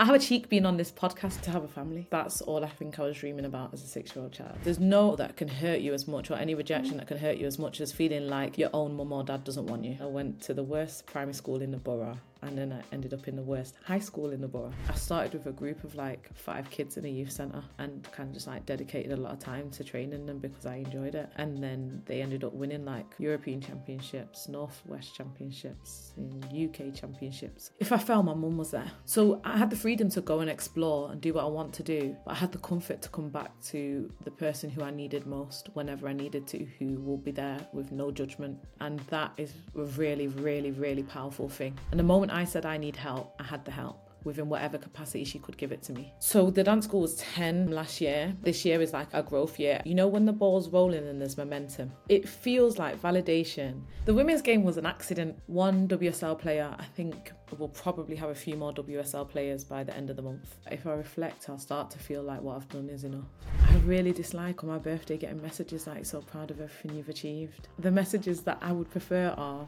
[0.00, 2.06] I have a cheek being on this podcast to have a family.
[2.08, 4.56] That's all I think I was dreaming about as a six year old child.
[4.64, 7.46] There's no that can hurt you as much or any rejection that can hurt you
[7.46, 9.98] as much as feeling like your own mum or dad doesn't want you.
[10.00, 13.28] I went to the worst primary school in the borough and then I ended up
[13.28, 14.72] in the worst high school in the borough.
[14.88, 18.28] I started with a group of like five kids in a youth centre and kind
[18.28, 21.30] of just like dedicated a lot of time to training them because I enjoyed it.
[21.36, 26.12] And then they ended up winning like European championships, Northwest championships,
[26.52, 27.70] UK championships.
[27.78, 28.90] If I fell, my mum was there.
[29.04, 31.82] So I had the freedom to go and explore and do what I want to
[31.82, 35.26] do, but I had the comfort to come back to the person who I needed
[35.26, 38.58] most whenever I needed to, who will be there with no judgment.
[38.80, 41.78] And that is a really, really, really powerful thing.
[41.90, 45.24] And the moment I said I need help, I had the help within whatever capacity
[45.24, 46.12] she could give it to me.
[46.18, 48.34] So the dance school was 10 last year.
[48.42, 49.80] This year is like a growth year.
[49.84, 53.82] You know, when the ball's rolling and there's momentum, it feels like validation.
[54.04, 55.38] The women's game was an accident.
[55.46, 59.96] One WSL player, I think, we'll probably have a few more WSL players by the
[59.96, 60.56] end of the month.
[60.70, 63.24] If I reflect, I'll start to feel like what I've done is enough.
[63.68, 67.68] I really dislike on my birthday getting messages like, so proud of everything you've achieved.
[67.78, 69.66] The messages that I would prefer are.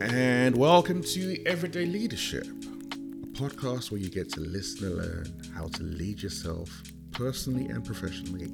[0.00, 2.46] And welcome to Everyday Leadership
[3.40, 8.48] podcast where you get to listen and learn how to lead yourself personally and professionally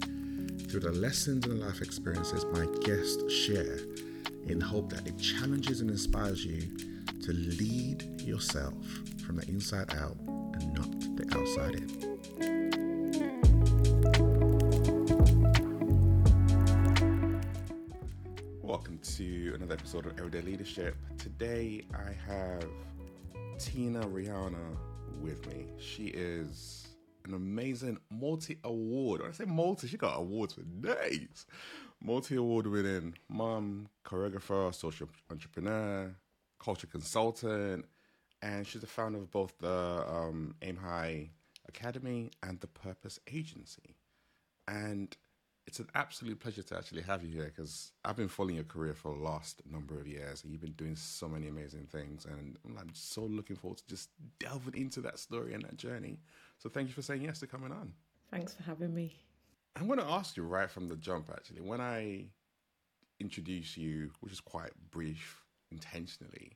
[0.69, 3.81] through the lessons and life experiences my guests share
[4.47, 6.61] in hope that it challenges and inspires you
[7.21, 8.75] to lead yourself
[9.27, 10.17] from the inside out
[10.55, 11.89] and not the outside in.
[18.63, 20.95] Welcome to another episode of Everyday Leadership.
[21.19, 22.71] Today I have
[23.59, 24.77] Tina Rehana
[25.21, 25.67] with me.
[25.79, 26.89] She is
[27.25, 29.23] an amazing multi award.
[29.23, 31.47] When I say multi, she got awards for days.
[32.03, 36.15] Multi award winning mom, choreographer, social entrepreneur,
[36.59, 37.87] culture consultant,
[38.43, 41.31] and she's the founder of both the um, Aim High
[41.67, 43.97] Academy and the Purpose Agency.
[44.69, 45.17] And
[45.67, 48.95] it's an absolute pleasure to actually have you here because I've been following your career
[48.95, 52.25] for the last number of years and you've been doing so many amazing things.
[52.25, 56.21] And I'm so looking forward to just delving into that story and that journey.
[56.59, 57.93] So thank you for saying yes to coming on.
[58.31, 59.17] Thanks for having me.
[59.75, 61.61] I'm going to ask you right from the jump, actually.
[61.61, 62.27] When I
[63.19, 66.53] introduce you, which is quite brief intentionally,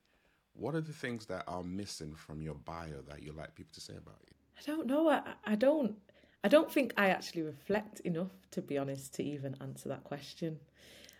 [0.55, 3.81] what are the things that are missing from your bio that you'd like people to
[3.81, 4.35] say about you?
[4.59, 5.09] I don't know.
[5.09, 5.97] I, I don't
[6.43, 10.61] I don't think I actually reflect enough, to be honest, to even answer that question.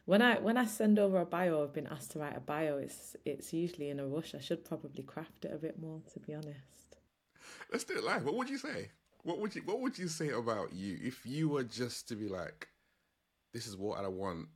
[0.07, 2.79] When I when I send over a bio, I've been asked to write a bio.
[2.79, 4.35] It's it's usually in a rush.
[4.35, 6.97] I should probably craft it a bit more, to be honest.
[7.71, 8.25] Let's do it live.
[8.25, 8.91] What would you say?
[9.23, 12.29] What would you What would you say about you if you were just to be
[12.29, 12.69] like,
[13.53, 14.49] this is what I want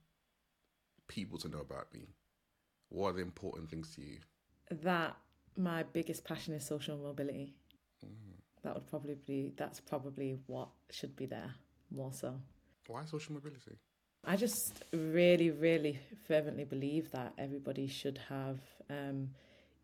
[1.09, 2.09] people to know about me.
[2.89, 4.19] What are the important things to you?
[4.71, 5.17] That
[5.57, 7.55] my biggest passion is social mobility.
[8.65, 11.55] That would probably be that's probably what should be there
[11.91, 12.35] more so.
[12.89, 13.79] Why social mobility?
[14.27, 18.59] I just really, really fervently believe that everybody should have,
[18.89, 19.31] um,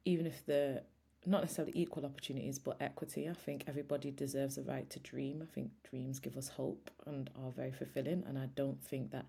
[0.07, 0.83] even if the
[1.27, 3.29] not necessarily equal opportunities, but equity.
[3.29, 5.43] I think everybody deserves a right to dream.
[5.43, 8.25] I think dreams give us hope and are very fulfilling.
[8.27, 9.27] And I don't think that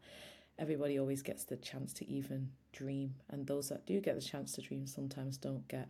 [0.57, 3.15] everybody always gets the chance to even dream.
[3.29, 5.89] And those that do get the chance to dream sometimes don't get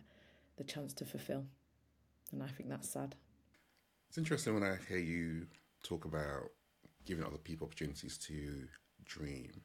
[0.56, 1.44] the chance to fulfill.
[2.32, 3.14] And I think that's sad.
[4.12, 5.46] It's interesting when I hear you
[5.82, 6.50] talk about
[7.06, 8.68] giving other people opportunities to
[9.06, 9.62] dream.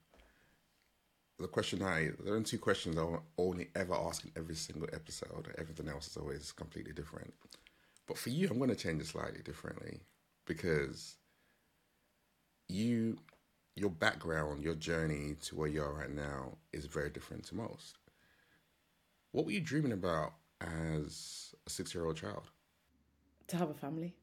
[1.38, 5.54] The question I there are two questions I only ever ask in every single episode.
[5.58, 7.34] Everything else is always completely different.
[8.08, 10.00] But for you, I'm going to change it slightly differently
[10.46, 11.18] because
[12.70, 13.18] you,
[13.76, 17.98] your background, your journey to where you are right now is very different to most.
[19.34, 22.44] What were you dreaming about as a six year old child?
[23.48, 24.16] To have a family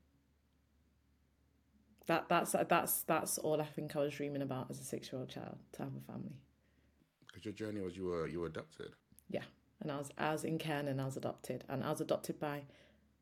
[2.06, 5.20] that that's that's that's all I think I was dreaming about as a six year
[5.20, 6.36] old child to have a family.
[7.26, 8.92] Because your journey was you were you were adopted.
[9.28, 9.42] Yeah,
[9.80, 12.38] and I was I was in Cairn and I was adopted, and I was adopted
[12.38, 12.62] by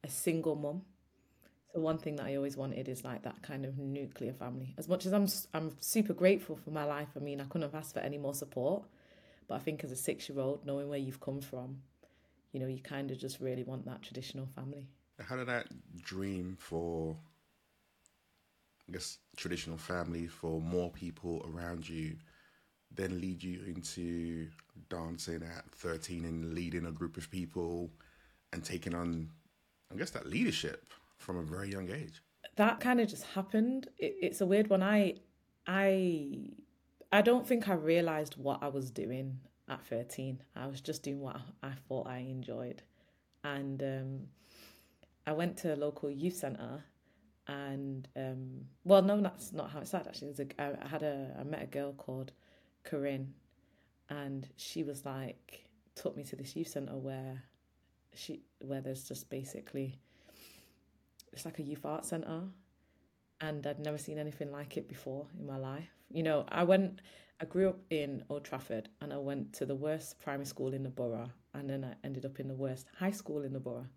[0.05, 0.83] a single mum.
[1.73, 4.75] So one thing that I always wanted is like that kind of nuclear family.
[4.77, 7.09] As much as I'm I'm super grateful for my life.
[7.17, 8.85] I mean, I couldn't have asked for any more support.
[9.49, 11.83] But I think as a six year old, knowing where you've come from,
[12.53, 14.89] you know, you kind of just really want that traditional family.
[15.21, 15.69] How did that
[16.01, 17.17] dream for
[18.93, 22.15] I guess, traditional family for more people around you,
[22.95, 24.49] then lead you into
[24.91, 27.91] dancing at 13 and leading a group of people
[28.53, 29.31] and taking on,
[29.91, 32.23] I guess, that leadership from a very young age.
[32.57, 33.89] That kind of just happened.
[33.97, 34.83] It, it's a weird one.
[34.83, 35.15] I,
[35.67, 36.51] I,
[37.11, 39.39] I don't think I realized what I was doing
[39.71, 40.43] at 13.
[40.55, 42.83] I was just doing what I thought I enjoyed.
[43.43, 44.21] And um,
[45.27, 46.85] I went to a local youth centre
[47.49, 51.63] and um well no that's not how it started actually I, had a I met
[51.63, 52.33] a girl called
[52.85, 53.35] Corinne
[54.09, 57.43] and she was like took me to this youth centre where
[58.15, 59.99] she where there's just basically
[61.33, 62.43] it's like a youth art centre
[63.41, 65.89] and I'd never seen anything like it before in my life.
[66.11, 67.01] You know, I went
[67.41, 70.85] I grew up in Old Trafford and I went to the worst primary school in
[70.85, 73.89] the borough and then I ended up in the worst high school in the borough.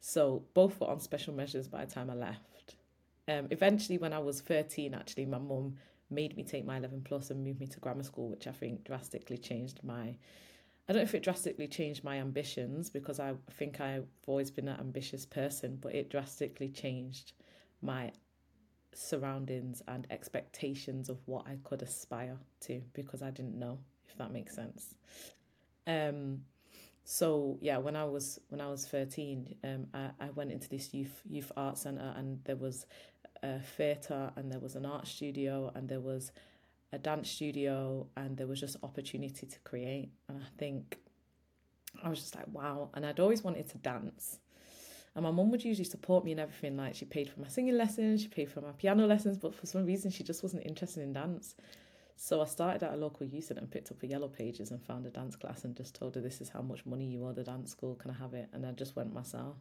[0.00, 2.57] So both were on special measures by the time I left.
[3.28, 5.76] Um, eventually, when I was 13, actually, my mum
[6.10, 8.84] made me take my 11 plus and moved me to grammar school, which I think
[8.84, 10.16] drastically changed my.
[10.88, 14.68] I don't know if it drastically changed my ambitions because I think I've always been
[14.68, 17.32] an ambitious person, but it drastically changed
[17.82, 18.10] my
[18.94, 23.78] surroundings and expectations of what I could aspire to because I didn't know
[24.08, 24.94] if that makes sense.
[25.86, 26.40] Um,
[27.04, 30.92] so yeah, when I was when I was thirteen, um, I, I went into this
[30.92, 32.86] youth youth art center and there was
[33.42, 36.32] a theatre and there was an art studio and there was
[36.92, 40.10] a dance studio and there was just opportunity to create.
[40.28, 40.98] And I think
[42.02, 42.90] I was just like wow.
[42.94, 44.38] And I'd always wanted to dance.
[45.14, 46.76] And my mum would usually support me in everything.
[46.76, 49.66] Like she paid for my singing lessons she paid for my piano lessons but for
[49.66, 51.54] some reason she just wasn't interested in dance.
[52.20, 55.06] So I started at a local youth and picked up a yellow pages and found
[55.06, 57.44] a dance class and just told her this is how much money you owe the
[57.44, 57.94] dance school.
[57.94, 58.48] Can I have it?
[58.52, 59.54] And I just went myself.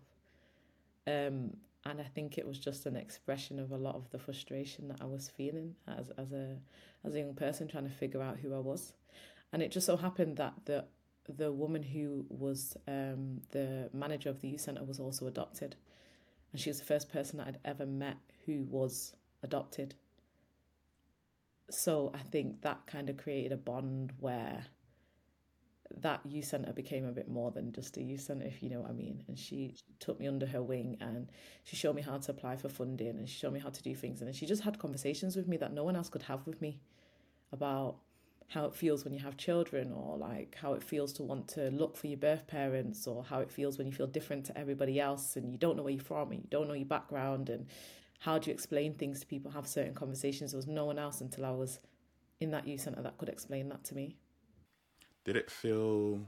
[1.06, 1.52] Um,
[1.86, 5.02] and I think it was just an expression of a lot of the frustration that
[5.02, 6.58] I was feeling as as a
[7.04, 8.94] as a young person trying to figure out who I was,
[9.54, 10.86] and it just so happened that the
[11.38, 15.76] the woman who was um, the manager of the youth centre was also adopted,
[16.52, 19.14] and she was the first person that I'd ever met who was
[19.44, 19.96] adopted.
[21.70, 24.66] So I think that kind of created a bond where
[26.02, 28.82] that youth centre became a bit more than just a youth centre, if you know
[28.82, 29.24] what I mean.
[29.28, 31.30] And she took me under her wing and
[31.64, 33.96] she showed me how to apply for funding and she showed me how to do
[33.96, 34.22] things.
[34.22, 36.80] And she just had conversations with me that no one else could have with me
[37.52, 37.98] about
[38.50, 41.70] how it feels when you have children or like how it feels to want to
[41.72, 45.00] look for your birth parents or how it feels when you feel different to everybody
[45.00, 47.68] else and you don't know where you're from and you don't know your background and
[48.20, 51.20] how do you explain things to people have certain conversations there was no one else
[51.20, 51.80] until i was
[52.40, 54.16] in that youth centre that could explain that to me
[55.28, 56.22] did it feel,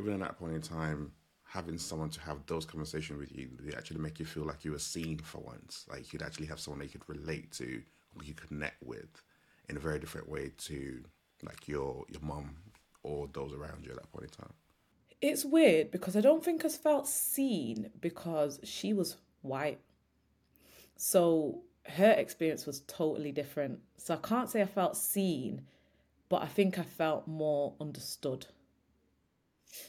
[0.00, 1.12] even at that point in time,
[1.44, 4.64] having someone to have those conversations with you, did it actually make you feel like
[4.64, 5.86] you were seen for once?
[5.88, 7.80] Like you'd actually have someone you could relate to,
[8.16, 9.22] or you connect with
[9.68, 11.00] in a very different way to
[11.44, 12.56] like your your mum
[13.04, 14.52] or those around you at that point in time?
[15.20, 19.78] It's weird because I don't think I felt seen because she was white.
[20.96, 23.78] So her experience was totally different.
[23.96, 25.62] So I can't say I felt seen
[26.28, 28.46] but I think I felt more understood.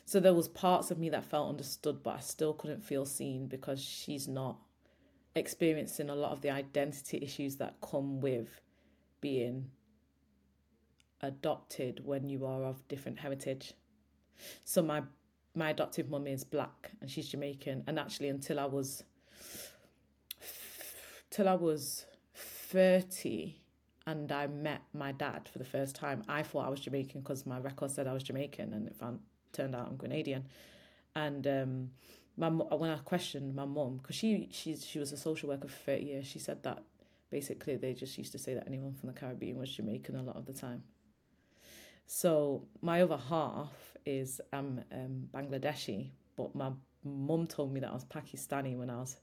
[0.06, 3.48] So there was parts of me that felt understood, but I still couldn't feel seen
[3.48, 4.58] because she's not
[5.36, 8.62] experiencing a lot of the identity issues that come with
[9.22, 9.70] being
[11.22, 13.74] adopted when you are of different heritage.
[14.66, 15.04] So my
[15.56, 19.04] my adoptive mum is black and she's Jamaican, and actually until I was
[21.30, 23.59] till I was thirty,
[24.10, 27.46] and I met my dad for the first time, I thought I was Jamaican because
[27.46, 29.20] my record said I was Jamaican, and it found,
[29.54, 30.44] turned out I'm Grenadian.
[31.16, 31.92] And um,
[32.36, 35.78] my when I questioned my mum, because she she she was a social worker for
[35.78, 36.82] thirty years, she said that
[37.30, 40.38] basically they just used to say that anyone from the Caribbean was Jamaican a lot
[40.38, 40.82] of the time.
[42.08, 46.72] So my other half is um, um Bangladeshi, but my
[47.04, 49.18] mum told me that I was Pakistani when I was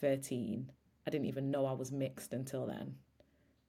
[0.00, 0.72] thirteen.
[1.06, 2.96] I didn't even know I was mixed until then.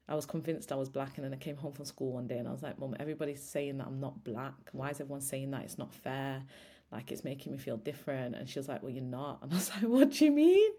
[0.10, 2.40] I was convinced I was black, and then I came home from school one day
[2.40, 4.56] and I was like, Mum, everybody's saying that I'm not black.
[4.72, 5.64] Why is everyone saying that?
[5.64, 6.44] It's not fair.
[6.92, 8.36] Like, it's making me feel different.
[8.36, 9.44] And she was like, Well, you're not.
[9.44, 10.72] And I was like, What do you mean?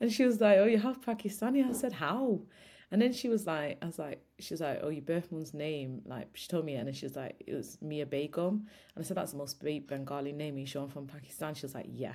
[0.00, 1.68] And she was like, Oh, you have Pakistani.
[1.68, 2.40] I said, How?
[2.90, 5.54] And then she was like, I was like, she was like, oh, your birth mum's
[5.54, 8.66] name, like she told me, and then she was like, it was Mia Begum,
[8.96, 10.58] and I said that's the most Bengali name.
[10.58, 11.54] You sure I'm from Pakistan?
[11.54, 12.14] She was like, yeah.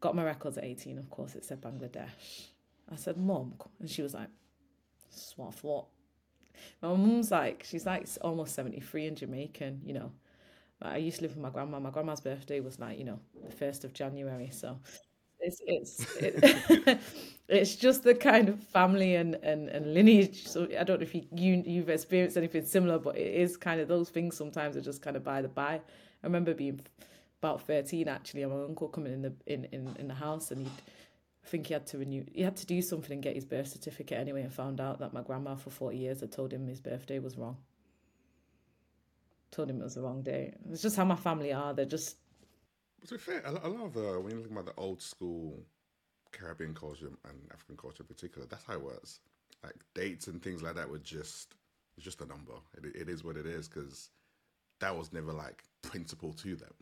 [0.00, 1.34] Got my records at 18, of course.
[1.34, 2.46] It said Bangladesh.
[2.90, 4.28] I said, mom, and she was like,
[5.12, 5.86] that's what
[6.82, 10.12] My mum's like, she's like almost 73 and Jamaican, you know.
[10.82, 11.80] I used to live with my grandma.
[11.80, 14.50] My grandma's birthday was like, you know, the 1st of January.
[14.52, 14.78] So
[15.40, 17.00] it's it's it,
[17.48, 20.46] it's just the kind of family and, and, and lineage.
[20.48, 23.80] So I don't know if you, you you've experienced anything similar, but it is kind
[23.80, 25.74] of those things sometimes are just kind of by the by.
[25.74, 25.80] I
[26.26, 26.80] remember being
[27.42, 30.62] about 13 actually, and my uncle coming in the in, in, in the house and
[30.62, 30.82] he'd
[31.44, 32.24] I think he had to renew.
[32.32, 35.12] He had to do something and get his birth certificate anyway, and found out that
[35.12, 37.56] my grandma for forty years had told him his birthday was wrong.
[39.50, 40.54] Told him it was the wrong day.
[40.70, 41.74] It's just how my family are.
[41.74, 42.16] They're just
[43.06, 45.58] To be fair, a lot, of the when you look about the old school
[46.30, 49.20] Caribbean culture and African culture in particular, that's how it was.
[49.62, 51.54] Like dates and things like that were just
[51.96, 52.54] it's just a number.
[52.76, 54.10] It, it is what it is because
[54.80, 56.72] that was never like principle to them,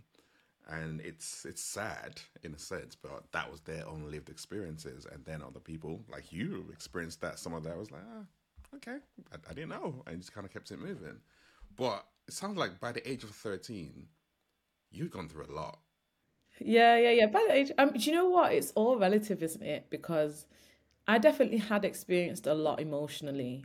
[0.71, 5.25] and it's it's sad in a sense, but that was their own lived experiences, and
[5.25, 7.39] then other people like you experienced that.
[7.39, 8.25] Some of that was like, ah,
[8.77, 8.99] okay,
[9.33, 11.19] I, I didn't know, and just kind of kept it moving.
[11.77, 14.07] But it sounds like by the age of thirteen,
[14.91, 15.79] you've gone through a lot.
[16.59, 17.27] Yeah, yeah, yeah.
[17.27, 18.53] By the age, um, do you know what?
[18.53, 19.87] It's all relative, isn't it?
[19.91, 20.47] Because
[21.09, 23.65] I definitely had experienced a lot emotionally,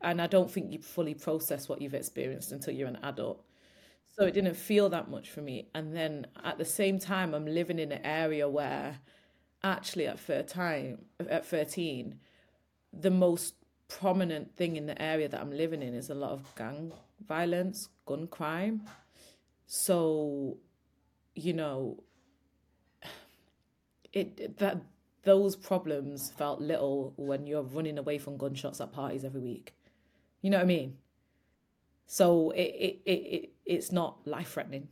[0.00, 3.44] and I don't think you fully process what you've experienced until you're an adult.
[4.12, 5.68] So it didn't feel that much for me.
[5.74, 8.98] And then at the same time, I'm living in an area where
[9.62, 12.20] actually at 13, at 13,
[12.92, 13.54] the most
[13.88, 16.92] prominent thing in the area that I'm living in is a lot of gang
[17.26, 18.82] violence, gun crime.
[19.66, 20.58] So,
[21.34, 22.02] you know,
[24.12, 24.78] it that
[25.24, 29.74] those problems felt little when you're running away from gunshots at parties every week.
[30.42, 30.98] You know what I mean?
[32.06, 34.88] So it it, it, it it's not life threatening.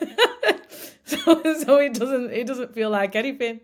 [1.04, 3.60] so so it doesn't it doesn't feel like anything.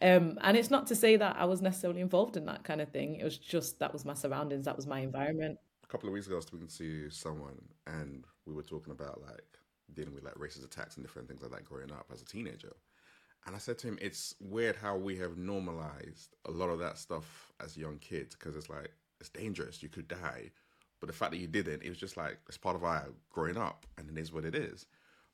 [0.00, 2.88] Um, and it's not to say that I was necessarily involved in that kind of
[2.88, 3.16] thing.
[3.16, 5.58] It was just that was my surroundings, that was my environment.
[5.84, 9.22] A couple of weeks ago, I was speaking to someone, and we were talking about
[9.22, 9.44] like
[9.94, 12.72] dealing with like racist attacks and different things like that growing up as a teenager.
[13.46, 16.98] And I said to him, it's weird how we have normalized a lot of that
[16.98, 20.50] stuff as young kids because it's like, it's dangerous, you could die.
[21.02, 23.56] But the fact that you didn't, it was just like, it's part of our growing
[23.56, 24.86] up and it is what it is.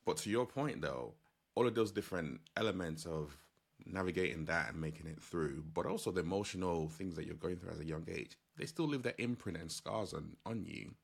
[0.06, 1.12] But to your point though,
[1.54, 3.37] all of those different elements of
[3.84, 7.72] navigating that and making it through, but also the emotional things that you're going through
[7.72, 10.94] as a young age, they still leave their imprint and scars on, on you.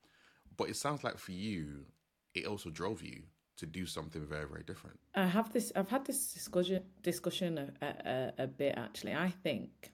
[0.57, 1.85] But it sounds like for you,
[2.35, 3.25] it also drove you
[3.59, 7.87] to do something very very different i have this i've had this discussion discussion a,
[7.87, 9.94] a, a bit actually i think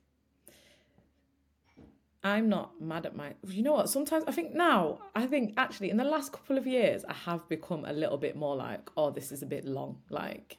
[2.22, 5.90] i'm not mad at my you know what sometimes i think now i think actually
[5.90, 9.10] in the last couple of years i have become a little bit more like oh
[9.10, 10.58] this is a bit long like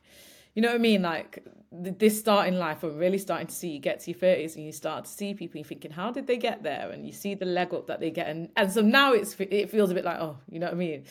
[0.54, 1.02] you know what I mean?
[1.02, 4.66] Like this starting life, we're really starting to see you get to your thirties and
[4.66, 6.92] you start to see people and thinking, how did they get there?
[6.92, 9.70] And you see the leg up that they get, and and so now it's it
[9.70, 11.06] feels a bit like, oh, you know what I mean?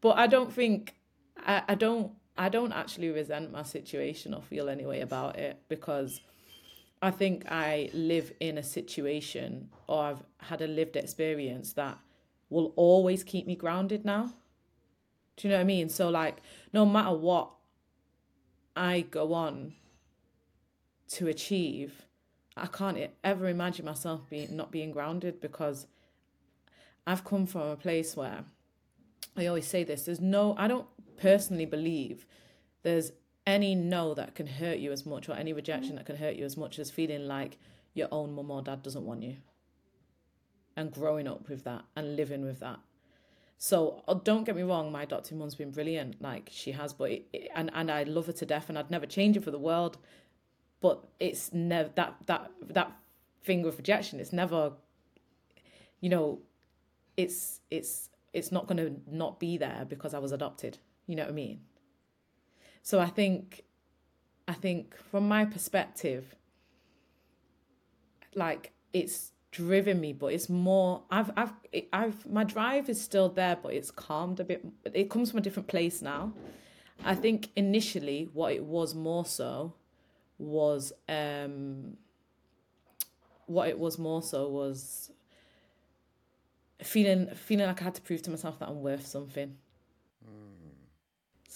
[0.00, 0.94] But I don't think
[1.36, 5.60] I, I don't I don't actually resent my situation or feel any way about it
[5.68, 6.20] because
[7.02, 11.98] I think I live in a situation or I've had a lived experience that
[12.48, 14.32] will always keep me grounded now.
[15.36, 15.88] Do you know what I mean?
[15.88, 16.38] So like
[16.72, 17.50] no matter what
[18.74, 19.74] I go on
[21.08, 22.06] to achieve,
[22.56, 25.86] I can't ever imagine myself being not being grounded because
[27.06, 28.44] I've come from a place where
[29.36, 30.86] I always say this, there's no I don't
[31.18, 32.26] personally believe
[32.82, 33.12] there's
[33.46, 36.44] any no that can hurt you as much or any rejection that can hurt you
[36.44, 37.58] as much as feeling like
[37.94, 39.36] your own mum or dad doesn't want you
[40.76, 42.78] and growing up with that and living with that
[43.58, 47.10] so uh, don't get me wrong my adoptive mum's been brilliant like she has but
[47.10, 49.58] it, and and I love her to death and I'd never change it for the
[49.58, 49.96] world
[50.80, 52.92] but it's never that that that
[53.42, 54.72] finger of rejection it's never
[56.00, 56.40] you know
[57.16, 61.22] it's it's it's not going to not be there because I was adopted you know
[61.22, 61.60] what I mean?
[62.86, 63.64] So I think
[64.46, 66.36] I think from my perspective,
[68.36, 71.52] like it's driven me, but it's more I've I've
[71.92, 74.64] I've my drive is still there, but it's calmed a bit.
[74.94, 76.32] It comes from a different place now.
[77.04, 79.74] I think initially what it was more so
[80.38, 81.96] was um
[83.46, 85.10] what it was more so was
[86.84, 89.56] feeling feeling like I had to prove to myself that I'm worth something.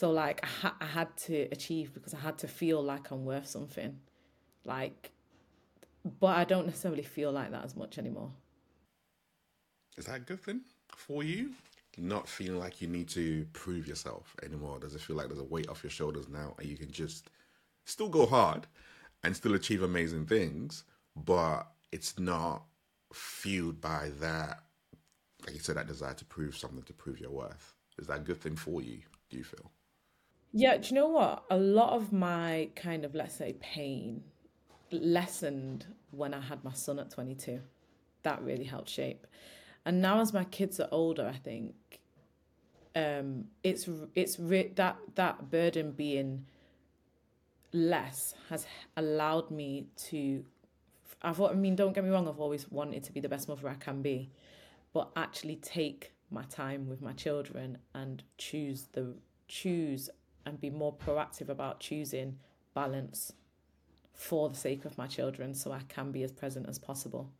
[0.01, 3.27] So like I, ha- I had to achieve because I had to feel like I'm
[3.27, 3.99] worth something.
[4.65, 5.11] Like
[6.19, 8.31] but I don't necessarily feel like that as much anymore.
[9.99, 10.63] Is that a good thing
[10.97, 11.51] for you?
[11.99, 14.79] Not feeling like you need to prove yourself anymore.
[14.79, 17.29] Does it feel like there's a weight off your shoulders now and you can just
[17.85, 18.67] still go hard
[19.23, 22.63] and still achieve amazing things, but it's not
[23.13, 24.63] fueled by that,
[25.45, 27.77] like you said, that desire to prove something, to prove your worth.
[27.99, 29.71] Is that a good thing for you, do you feel?
[30.53, 31.45] Yeah, do you know what?
[31.51, 34.23] A lot of my kind of, let's say, pain
[34.91, 37.61] lessened when I had my son at 22.
[38.23, 39.27] That really helped shape.
[39.85, 41.75] And now, as my kids are older, I think
[42.95, 46.47] um, it's it's re- that that burden being
[47.73, 48.67] less has
[48.97, 50.45] allowed me to.
[51.23, 52.29] I've I mean, don't get me wrong.
[52.29, 54.31] I've always wanted to be the best mother I can be,
[54.93, 59.15] but actually take my time with my children and choose the
[59.49, 60.11] choose
[60.47, 62.39] and be more proactive about choosing
[62.75, 63.33] balance
[64.15, 67.31] for the sake of my children so I can be as present as possible.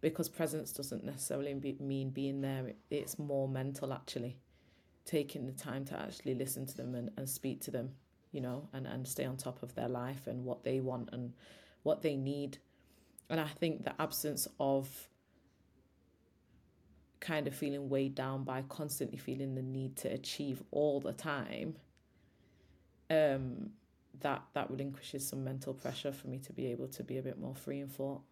[0.00, 4.38] Because presence doesn't necessarily be, mean being there, it, it's more mental actually.
[5.04, 7.90] Taking the time to actually listen to them and, and speak to them,
[8.32, 11.32] you know, and, and stay on top of their life and what they want and
[11.82, 12.58] what they need.
[13.30, 15.08] And I think the absence of
[17.20, 21.76] kind of feeling weighed down by constantly feeling the need to achieve all the time
[23.10, 23.70] um
[24.20, 27.38] that that relinquishes some mental pressure for me to be able to be a bit
[27.38, 28.22] more free in thought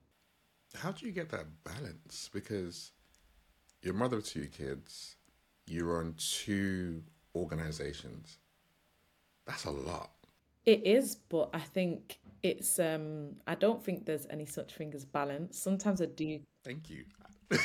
[0.75, 2.29] how do you get that balance?
[2.33, 2.93] Because
[3.83, 5.17] you're mother of two kids.
[5.67, 7.03] You're on two
[7.35, 8.39] organizations.
[9.47, 10.11] That's a lot.
[10.67, 15.05] It is but i think it's um i don't think there's any such thing as
[15.05, 15.59] balance.
[15.59, 17.05] Sometimes i do thank you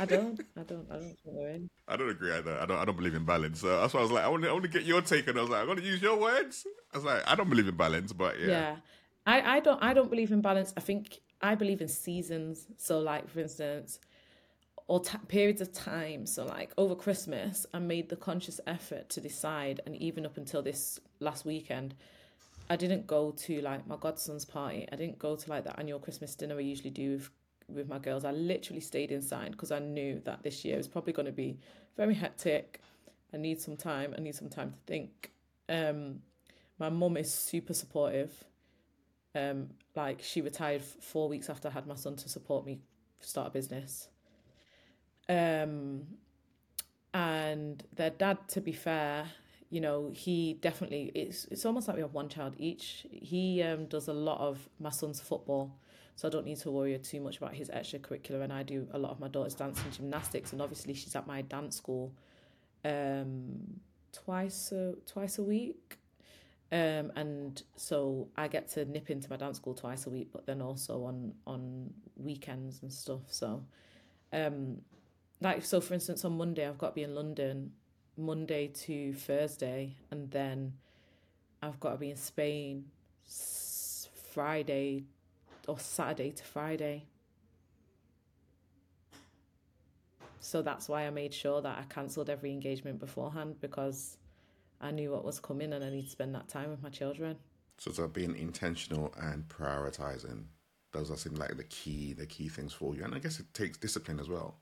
[0.00, 0.40] I don't.
[0.56, 0.86] I don't.
[0.90, 1.62] I don't think there is.
[1.86, 2.32] I don't agree.
[2.32, 2.58] either.
[2.58, 2.78] I don't.
[2.78, 3.60] I don't believe in balance.
[3.60, 4.50] So that's why I was like, I want to.
[4.50, 6.16] I want to get your take, and I was like, I'm going to use your
[6.16, 6.66] words.
[6.92, 8.46] I was like, I don't believe in balance, but yeah.
[8.46, 8.76] Yeah,
[9.26, 9.56] I.
[9.56, 9.82] I don't.
[9.82, 10.72] I don't believe in balance.
[10.76, 12.66] I think I believe in seasons.
[12.76, 14.00] So, like for instance,
[14.88, 16.26] or t- periods of time.
[16.26, 20.62] So, like over Christmas, I made the conscious effort to decide, and even up until
[20.62, 21.94] this last weekend,
[22.70, 24.86] I didn't go to like my godson's party.
[24.90, 27.30] I didn't go to like the annual Christmas dinner we usually do with
[27.68, 28.24] with my girls.
[28.24, 31.58] I literally stayed inside because I knew that this year was probably going to be
[31.96, 32.80] very hectic.
[33.32, 34.14] I need some time.
[34.16, 35.30] I need some time to think.
[35.68, 36.20] Um,
[36.78, 38.32] my mum is super supportive.
[39.34, 42.80] Um, like she retired four weeks after I had my son to support me
[43.20, 44.08] start a business.
[45.28, 46.06] Um,
[47.12, 49.26] and their dad, to be fair,
[49.70, 53.06] you know, he definitely it's it's almost like we have one child each.
[53.10, 55.78] He um, does a lot of my son's football
[56.18, 58.42] so I don't need to worry too much about his extracurricular.
[58.42, 61.28] And I do a lot of my daughter's dance and gymnastics, and obviously she's at
[61.28, 62.12] my dance school
[62.84, 63.78] um,
[64.12, 65.96] twice a, twice a week.
[66.72, 70.44] Um, and so I get to nip into my dance school twice a week, but
[70.44, 73.22] then also on on weekends and stuff.
[73.28, 73.62] So,
[74.32, 74.78] um,
[75.40, 77.70] like so, for instance, on Monday I've got to be in London,
[78.16, 80.72] Monday to Thursday, and then
[81.62, 82.86] I've got to be in Spain
[84.32, 85.04] Friday
[85.68, 87.04] or Saturday to Friday.
[90.40, 94.16] So that's why I made sure that I cancelled every engagement beforehand because
[94.80, 97.36] I knew what was coming and I need to spend that time with my children.
[97.78, 100.44] So it's being intentional and prioritizing.
[100.92, 103.04] Those are seem like the key, the key things for you.
[103.04, 104.56] And I guess it takes discipline as well.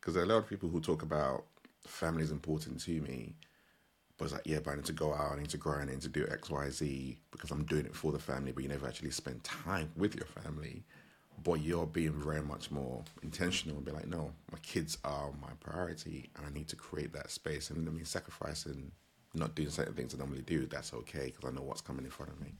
[0.00, 1.44] Because there are a lot of people who talk about
[1.86, 3.36] family is important to me,
[4.16, 5.84] but it's like, yeah, but I need to go out, I need to grow, I
[5.84, 8.68] need to do X, Y, Z because I'm doing it for the family, but you
[8.68, 10.84] never actually spend time with your family.
[11.44, 15.50] But you're being very much more intentional and be like, no, my kids are my
[15.60, 17.68] priority and I need to create that space.
[17.68, 18.90] And I mean, sacrificing,
[19.34, 22.10] not doing certain things I normally do, that's okay because I know what's coming in
[22.10, 22.54] front of me.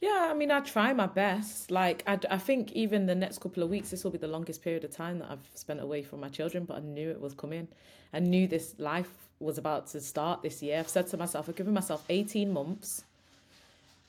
[0.00, 1.70] Yeah, I mean, I try my best.
[1.70, 4.62] Like, I, I think even the next couple of weeks, this will be the longest
[4.62, 7.34] period of time that I've spent away from my children, but I knew it was
[7.34, 7.68] coming.
[8.14, 10.78] I knew this life was about to start this year.
[10.78, 13.04] I've said to myself, I've given myself 18 months.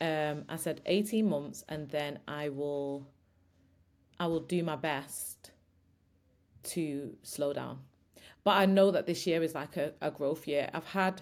[0.02, 3.08] Um, I said 18 months, and then I will,
[4.20, 5.52] I will do my best
[6.64, 7.80] to slow down.
[8.44, 10.70] But I know that this year is like a, a growth year.
[10.74, 11.22] I've had,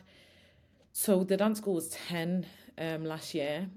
[0.91, 2.45] so the dance school was 10
[2.77, 3.69] um, last year,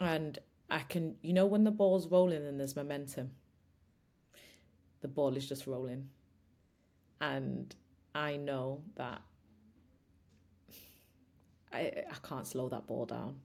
[0.00, 0.38] and
[0.70, 3.32] I can, you know, when the ball's rolling and there's momentum,
[5.02, 6.08] the ball is just rolling.
[7.20, 7.74] And
[8.14, 9.20] I know that
[11.74, 13.36] I, I can't slow that ball down.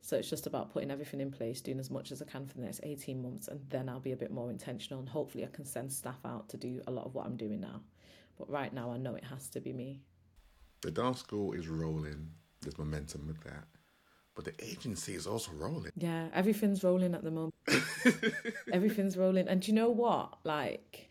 [0.00, 2.54] So it's just about putting everything in place, doing as much as I can for
[2.54, 4.98] the next 18 months, and then I'll be a bit more intentional.
[4.98, 7.60] And hopefully, I can send staff out to do a lot of what I'm doing
[7.60, 7.80] now.
[8.36, 10.00] But right now, I know it has to be me.
[10.80, 13.64] The dance school is rolling, there's momentum with that.
[14.34, 15.92] But the agency is also rolling.
[15.96, 17.54] Yeah, everything's rolling at the moment.
[18.72, 19.46] everything's rolling.
[19.46, 20.38] And do you know what?
[20.42, 21.10] Like,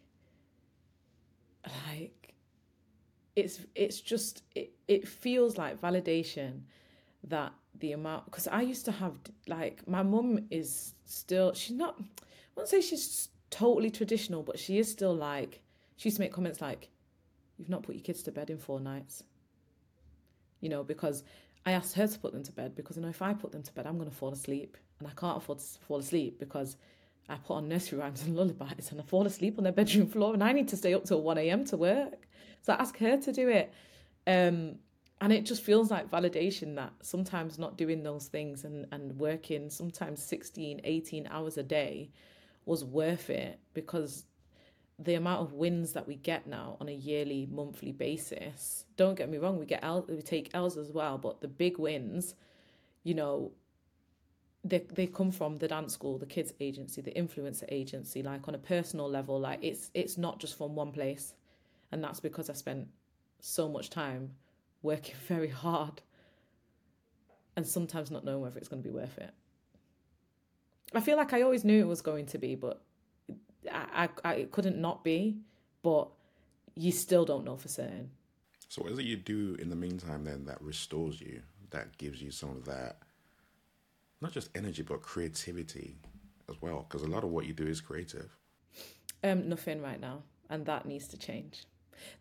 [1.63, 2.20] like
[3.35, 6.61] it's it's just it, it feels like validation
[7.23, 9.13] that the amount because I used to have
[9.47, 12.03] like my mum is still she's not I
[12.55, 15.61] won't say she's totally traditional but she is still like
[15.95, 16.89] she used to make comments like
[17.57, 19.23] you've not put your kids to bed in four nights.
[20.59, 21.23] You know because
[21.65, 23.63] I asked her to put them to bed because you know if I put them
[23.63, 26.75] to bed I'm going to fall asleep and I can't afford to fall asleep because
[27.29, 30.33] I put on nursery rhymes and lullabies and I fall asleep on their bedroom floor
[30.33, 31.65] and I need to stay up till 1 a.m.
[31.65, 32.27] to work
[32.61, 33.73] so I ask her to do it.
[34.27, 34.75] Um,
[35.19, 39.69] and it just feels like validation that sometimes not doing those things and, and working
[39.69, 42.09] sometimes 16, 18 hours a day
[42.65, 44.25] was worth it because
[44.97, 48.85] the amount of wins that we get now on a yearly, monthly basis.
[48.97, 51.77] Don't get me wrong, we get L, we take L's as well, but the big
[51.77, 52.35] wins,
[53.03, 53.51] you know,
[54.63, 58.21] they they come from the dance school, the kids agency, the influencer agency.
[58.21, 61.33] Like on a personal level, like it's it's not just from one place,
[61.91, 62.87] and that's because I spent
[63.39, 64.31] so much time
[64.81, 66.01] working very hard,
[67.55, 69.31] and sometimes not knowing whether it's going to be worth it.
[70.93, 72.81] I feel like I always knew it was going to be, but
[73.71, 75.37] I, I, I it couldn't not be.
[75.83, 76.09] But
[76.75, 78.11] you still don't know for certain.
[78.69, 82.21] So, what is it you do in the meantime then that restores you, that gives
[82.21, 82.97] you some of that,
[84.21, 85.97] not just energy, but creativity
[86.49, 86.85] as well?
[86.87, 88.29] Because a lot of what you do is creative.
[89.23, 91.65] Um, nothing right now, and that needs to change.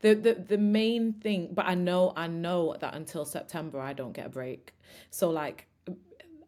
[0.01, 4.13] The, the the main thing, but I know I know that until September I don't
[4.13, 4.75] get a break.
[5.11, 5.67] So like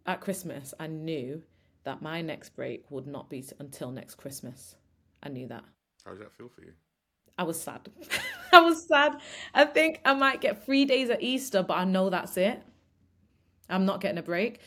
[0.06, 1.42] at Christmas, I knew
[1.84, 4.76] that my next break would not be until next Christmas.
[5.22, 5.64] I knew that.
[6.04, 6.72] How does that feel for you?
[7.38, 7.88] I was sad.
[8.52, 9.20] I was sad.
[9.54, 12.62] I think I might get three days at Easter, but I know that's it.
[13.68, 14.60] I'm not getting a break.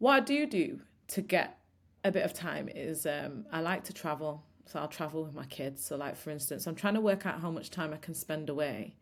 [0.00, 1.58] What I do do to get
[2.04, 4.42] a bit of time is um, I like to travel.
[4.64, 5.84] So I'll travel with my kids.
[5.84, 8.48] So, like for instance, I'm trying to work out how much time I can spend
[8.48, 8.94] away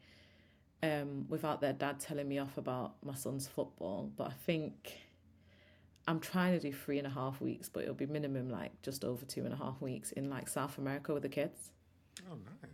[0.82, 4.10] um, without their dad telling me off about my son's football.
[4.16, 4.98] But I think
[6.08, 9.04] I'm trying to do three and a half weeks, but it'll be minimum like just
[9.04, 11.70] over two and a half weeks in like South America with the kids.
[12.28, 12.72] Oh, nice.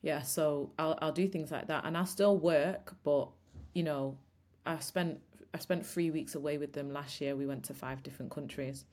[0.00, 3.28] Yeah, so I'll I'll do things like that, and I'll still work, but
[3.74, 4.16] you know,
[4.64, 5.20] I spent
[5.54, 7.36] I spent three weeks away with them last year.
[7.36, 8.84] We went to five different countries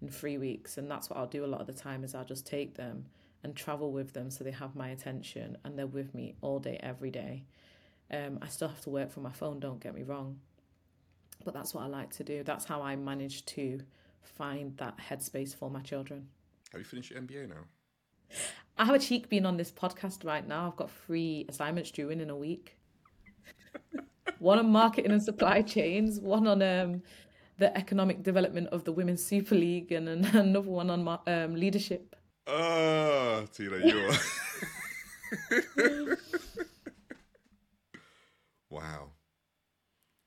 [0.00, 2.24] in three weeks, and that's what I'll do a lot of the time is I'll
[2.24, 3.06] just take them
[3.42, 6.78] and travel with them so they have my attention and they're with me all day
[6.82, 7.44] every day.
[8.10, 9.60] Um, I still have to work from my phone.
[9.60, 10.40] Don't get me wrong,
[11.44, 12.42] but that's what I like to do.
[12.42, 13.80] That's how I manage to
[14.22, 16.28] find that headspace for my children.
[16.72, 18.36] Have you finished your MBA now?
[18.76, 20.66] I have a cheek being on this podcast right now.
[20.66, 22.76] I've got three assignments due in in a week.
[24.44, 27.02] one on marketing and supply chains, one on um,
[27.58, 32.14] the economic development of the Women's Super League, and another one on um, leadership.
[32.46, 34.10] Oh, Tina, you
[35.88, 36.18] are.
[38.70, 39.08] wow.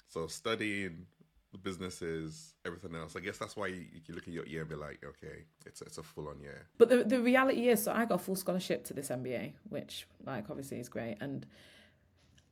[0.10, 1.06] So studying
[1.52, 3.16] the businesses, everything else.
[3.16, 5.82] I guess that's why you, you look at your year and be like, okay, it's
[5.82, 6.68] it's a full on year.
[6.78, 10.50] But the the reality is, so I got full scholarship to this MBA, which like
[10.50, 11.46] obviously is great, and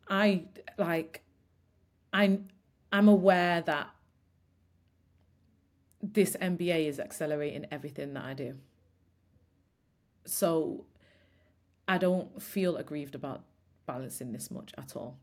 [0.08, 0.44] I
[0.78, 1.24] like,
[2.16, 2.40] I
[2.94, 3.90] I'm aware that
[6.02, 8.56] this MBA is accelerating everything that I do.
[10.26, 10.86] So
[11.88, 13.44] I don't feel aggrieved about
[13.86, 15.18] balancing this much at all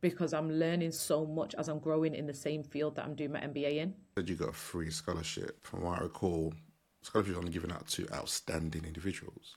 [0.00, 3.32] because I'm learning so much as I'm growing in the same field that I'm doing
[3.32, 3.94] my MBA in.
[4.16, 5.64] Said you got a free scholarship.
[5.64, 6.54] From what I recall,
[7.02, 9.56] scholarships only given out to outstanding individuals.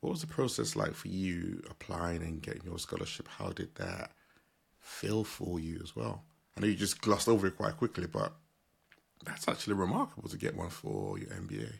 [0.00, 3.28] What was the process like for you applying and getting your scholarship?
[3.28, 4.10] How did that
[4.84, 6.22] feel for you as well?
[6.56, 8.32] I know you just glossed over it quite quickly, but
[9.24, 11.72] that's actually remarkable to get one for your MBA.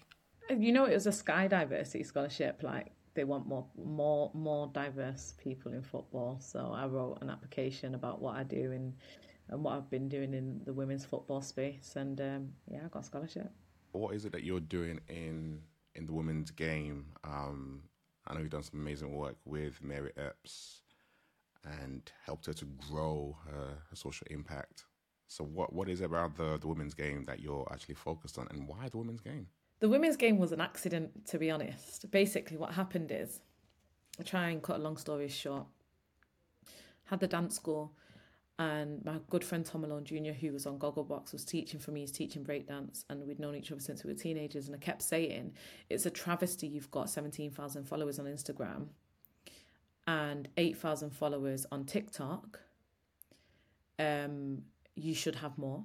[0.58, 2.62] You know, it was a Sky Diversity Scholarship.
[2.62, 6.38] Like they want more more more diverse people in football.
[6.40, 8.94] So I wrote an application about what I do and
[9.48, 13.02] and what I've been doing in the women's football space, and um, yeah, I got
[13.02, 13.50] a scholarship.
[13.92, 15.60] What is it that you're doing in
[15.94, 17.06] in the women's game?
[17.22, 17.82] Um,
[18.26, 20.80] I know you've done some amazing work with Mary Earps
[21.64, 24.84] and helped her to grow her, her social impact.
[25.26, 28.46] So what what is it about the, the women's game that you're actually focused on,
[28.50, 29.48] and why the women's game?
[29.80, 32.10] The women's game was an accident, to be honest.
[32.10, 33.40] Basically, what happened is,
[34.18, 35.66] I try and cut a long story short.
[37.06, 37.92] Had the dance school,
[38.58, 42.00] and my good friend Tom Malone Jr., who was on Gogglebox, was teaching for me.
[42.00, 44.66] He's teaching breakdance, and we'd known each other since we were teenagers.
[44.66, 45.52] And I kept saying,
[45.90, 46.66] "It's a travesty.
[46.66, 48.86] You've got seventeen thousand followers on Instagram,
[50.06, 52.60] and eight thousand followers on TikTok.
[53.98, 54.62] Um,
[54.94, 55.84] you should have more."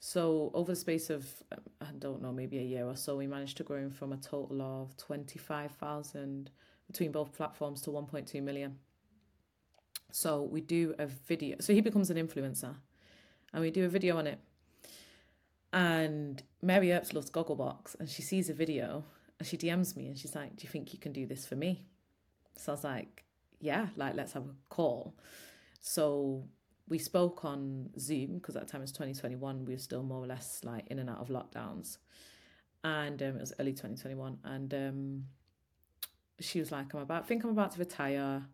[0.00, 3.26] So over the space of um, I don't know maybe a year or so, we
[3.26, 6.50] managed to grow from a total of twenty five thousand
[6.86, 8.78] between both platforms to one point two million.
[10.10, 11.56] So we do a video.
[11.60, 12.74] So he becomes an influencer,
[13.52, 14.38] and we do a video on it.
[15.72, 19.04] And Mary Earps loves Gogglebox, and she sees a video,
[19.38, 21.56] and she DMs me, and she's like, "Do you think you can do this for
[21.56, 21.84] me?"
[22.56, 23.24] So I was like,
[23.60, 25.14] "Yeah, like let's have a call."
[25.80, 26.44] So
[26.88, 29.64] we spoke on Zoom because at the time it was 2021.
[29.64, 31.98] We were still more or less like in and out of lockdowns,
[32.84, 34.38] and um, it was early 2021.
[34.44, 35.24] And um,
[36.40, 38.46] she was like, "I'm about, I think I'm about to retire.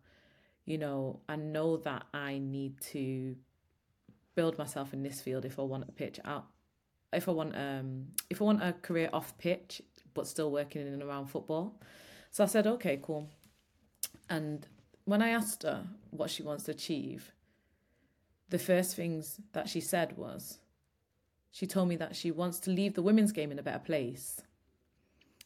[0.65, 3.35] You know, I know that I need to
[4.33, 6.47] build myself in this field if I want a pitch out.
[7.13, 9.81] If I want um, if I want a career off pitch,
[10.13, 11.79] but still working in and around football."
[12.35, 13.29] So I said, okay, cool.
[14.29, 14.67] And
[15.05, 17.31] when I asked her what she wants to achieve,
[18.49, 20.59] the first things that she said was,
[21.51, 24.41] she told me that she wants to leave the women's game in a better place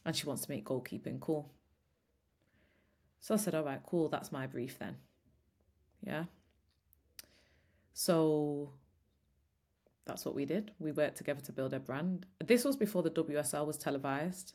[0.04, 1.52] and she wants to make goalkeeping cool.
[3.20, 4.96] So I said, all right, cool, that's my brief then.
[6.04, 6.24] Yeah.
[7.92, 8.72] So
[10.06, 10.72] that's what we did.
[10.78, 12.24] We worked together to build a brand.
[12.44, 14.54] This was before the WSL was televised.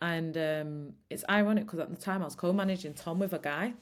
[0.00, 3.38] And um, it's ironic because at the time I was co managing Tom with a
[3.38, 3.74] guy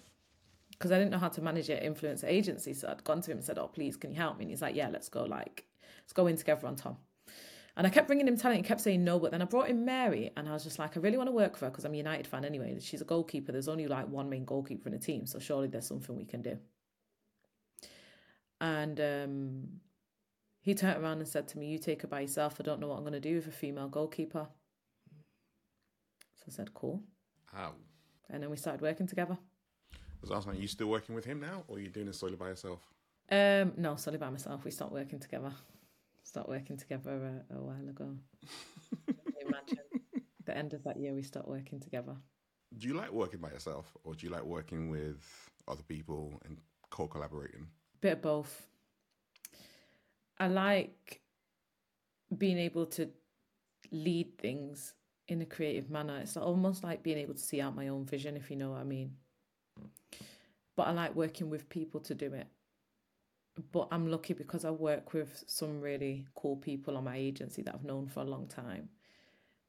[0.80, 2.72] because I didn't know how to manage an influencer agency.
[2.72, 4.44] So I'd gone to him and said, Oh, please, can you help me?
[4.44, 5.24] And he's like, Yeah, let's go.
[5.24, 5.66] Like,
[5.98, 6.96] let's go in together on Tom.
[7.76, 8.62] And I kept bringing him talent.
[8.62, 10.96] He kept saying no, but then I brought in Mary, and I was just like,
[10.96, 12.78] I really want to work for her because I'm a United fan anyway.
[12.80, 13.52] She's a goalkeeper.
[13.52, 16.42] There's only like one main goalkeeper in the team, so surely there's something we can
[16.42, 16.58] do.
[18.60, 19.68] And um,
[20.60, 22.56] he turned around and said to me, "You take her by yourself.
[22.58, 24.48] I don't know what I'm going to do with a female goalkeeper."
[26.36, 27.02] So I said, "Cool."
[27.46, 27.72] How?
[28.28, 29.38] And then we started working together.
[30.22, 32.18] I was asking, are you still working with him now, or are you doing this
[32.18, 32.80] solely by yourself?
[33.30, 34.64] Um, no, solely by myself.
[34.64, 35.52] We stopped working together.
[36.24, 38.16] Stopped working together a, a while ago.
[39.40, 39.78] imagine
[40.44, 42.16] the end of that year we stopped working together.
[42.76, 45.18] Do you like working by yourself, or do you like working with
[45.66, 46.58] other people and
[46.90, 47.66] co-collaborating?
[48.00, 48.66] Bit of both.
[50.38, 51.20] I like
[52.36, 53.08] being able to
[53.90, 54.94] lead things
[55.28, 56.18] in a creative manner.
[56.18, 58.80] It's almost like being able to see out my own vision, if you know what
[58.80, 59.16] I mean.
[60.76, 62.46] But I like working with people to do it.
[63.72, 67.74] But I'm lucky because I work with some really cool people on my agency that
[67.74, 68.88] I've known for a long time.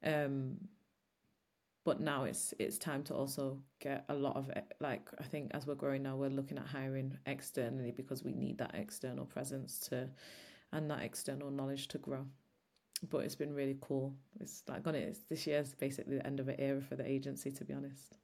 [0.03, 0.57] Um,
[1.83, 4.51] but now it's it's time to also get a lot of.
[4.79, 8.59] Like I think as we're growing now, we're looking at hiring externally because we need
[8.59, 10.09] that external presence to
[10.71, 12.25] and that external knowledge to grow.
[13.09, 14.13] But it's been really cool.
[14.39, 15.17] It's like on it.
[15.27, 18.17] This year's basically the end of an era for the agency, to be honest.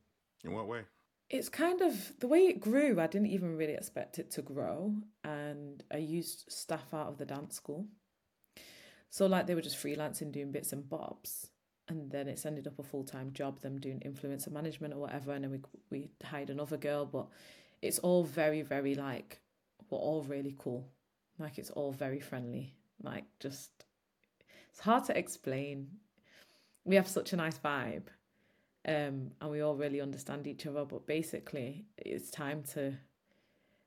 [0.43, 0.81] In what way?
[1.29, 2.99] It's kind of the way it grew.
[2.99, 7.25] I didn't even really expect it to grow, and I used staff out of the
[7.25, 7.85] dance school.
[9.09, 11.49] So like they were just freelancing, doing bits and bobs,
[11.89, 13.61] and then it's ended up a full time job.
[13.61, 15.59] Them doing influencer management or whatever, and then we
[15.89, 17.05] we hired another girl.
[17.05, 17.27] But
[17.81, 19.39] it's all very very like
[19.89, 20.89] we're all really cool
[21.39, 22.73] like it's all very friendly.
[23.01, 23.71] Like just
[24.69, 25.87] it's hard to explain.
[26.83, 28.07] We have such a nice vibe.
[28.87, 32.93] Um, and we all really understand each other, but basically it's time to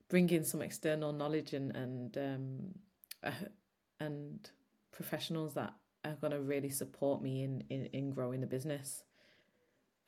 [0.08, 2.74] bring in some external knowledge and and um,
[3.24, 3.30] uh,
[3.98, 4.50] and
[4.92, 5.72] professionals that
[6.04, 9.04] are going to really support me in, in, in growing the business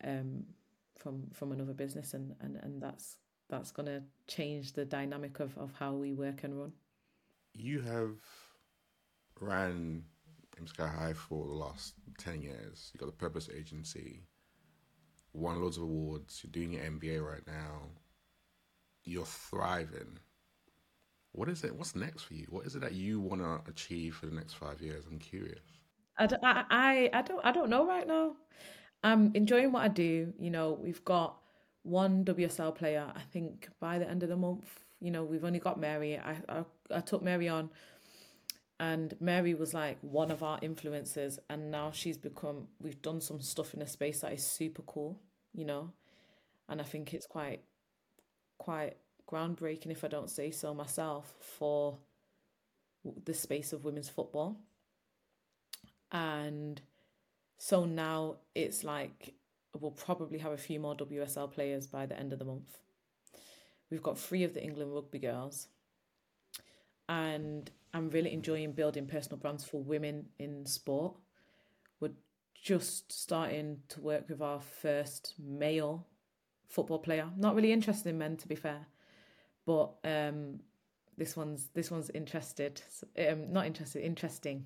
[0.04, 0.44] um,
[0.98, 3.16] from from another business and, and, and that's
[3.48, 6.72] that's going to change the dynamic of, of how we work and run
[7.54, 8.16] you have
[9.40, 10.02] ran
[10.66, 12.90] Sky High for the last 10 years.
[12.92, 14.22] You got the Purpose Agency,
[15.32, 16.40] won loads of awards.
[16.42, 17.88] You're doing your MBA right now.
[19.04, 20.18] You're thriving.
[21.32, 21.74] What is it?
[21.74, 22.46] What's next for you?
[22.50, 25.04] What is it that you want to achieve for the next five years?
[25.10, 25.60] I'm curious.
[26.18, 26.28] I,
[26.70, 28.36] I, I don't I don't know right now.
[29.02, 30.32] I'm enjoying what I do.
[30.38, 31.36] You know, we've got
[31.82, 33.10] one WSL player.
[33.14, 36.18] I think by the end of the month, you know, we've only got Mary.
[36.18, 37.70] I, I, I took Mary on,
[38.82, 42.66] and Mary was like one of our influencers, and now she's become.
[42.80, 45.20] We've done some stuff in a space that is super cool,
[45.54, 45.92] you know,
[46.68, 47.60] and I think it's quite,
[48.58, 48.96] quite
[49.30, 51.96] groundbreaking, if I don't say so myself, for
[53.24, 54.56] the space of women's football.
[56.10, 56.82] And
[57.58, 59.34] so now it's like
[59.78, 62.78] we'll probably have a few more WSL players by the end of the month.
[63.92, 65.68] We've got three of the England rugby girls.
[67.12, 71.14] And I'm really enjoying building personal brands for women in sport.
[72.00, 72.12] We're
[72.54, 76.06] just starting to work with our first male
[76.68, 77.28] football player.
[77.36, 78.86] Not really interested in men, to be fair,
[79.66, 80.60] but um,
[81.18, 82.80] this one's this one's interested.
[83.18, 84.64] Um, not interested, interesting.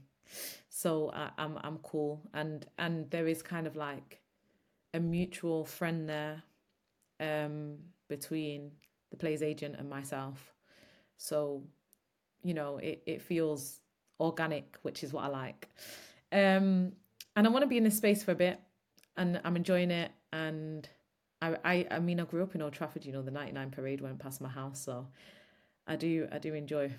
[0.68, 4.20] So I, I'm I'm cool, and and there is kind of like
[4.94, 6.44] a mutual friend there
[7.18, 7.78] um,
[8.09, 8.70] between
[9.11, 10.52] the player's agent and myself.
[11.16, 11.62] So,
[12.46, 13.80] you know, it, it feels
[14.20, 15.68] organic, which is what I like.
[16.30, 16.92] Um,
[17.35, 18.61] and I want to be in this space for a bit
[19.16, 20.12] and I'm enjoying it.
[20.32, 20.88] And
[21.42, 24.00] I, I, I mean, I grew up in Old Trafford, you know, the 99 parade
[24.00, 24.80] went past my house.
[24.80, 25.09] So
[25.88, 26.92] I do, I do enjoy,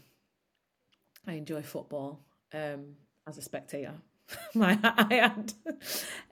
[1.26, 2.20] I enjoy football,
[2.54, 3.94] um, as a spectator.
[4.54, 5.54] my I had.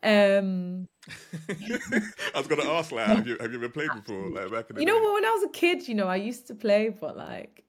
[0.03, 0.89] Um,
[1.49, 4.29] I was gonna ask, like, have you have you ever played before?
[4.31, 5.13] Like back in the you know day?
[5.13, 7.64] When I was a kid, you know, I used to play, but like,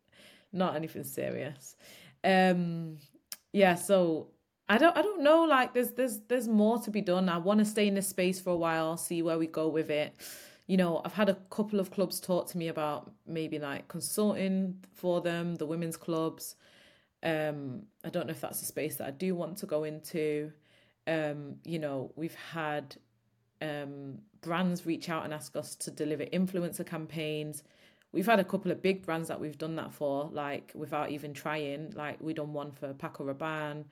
[0.56, 1.76] not anything serious.
[2.24, 2.98] Um,
[3.52, 3.74] yeah.
[3.74, 4.28] So
[4.68, 7.28] I don't I don't know like there's there's there's more to be done.
[7.28, 9.90] I want to stay in this space for a while, see where we go with
[9.90, 10.14] it.
[10.66, 14.84] You know, I've had a couple of clubs talk to me about maybe like consulting
[14.94, 16.56] for them, the women's clubs.
[17.22, 20.52] Um I don't know if that's a space that I do want to go into.
[21.06, 22.96] Um you know, we've had
[23.62, 27.62] um brands reach out and ask us to deliver influencer campaigns.
[28.12, 31.34] We've had a couple of big brands that we've done that for, like without even
[31.34, 31.92] trying.
[31.94, 33.84] Like we done one for Paco Rabanne,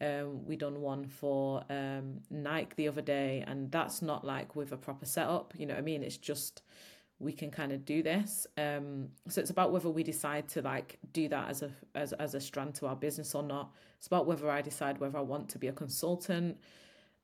[0.00, 4.72] um, we done one for um, Nike the other day, and that's not like with
[4.72, 5.52] a proper setup.
[5.56, 6.02] You know what I mean?
[6.02, 6.62] It's just
[7.18, 8.46] we can kind of do this.
[8.56, 12.34] Um, so it's about whether we decide to like do that as a as as
[12.34, 13.72] a strand to our business or not.
[13.98, 16.56] It's about whether I decide whether I want to be a consultant.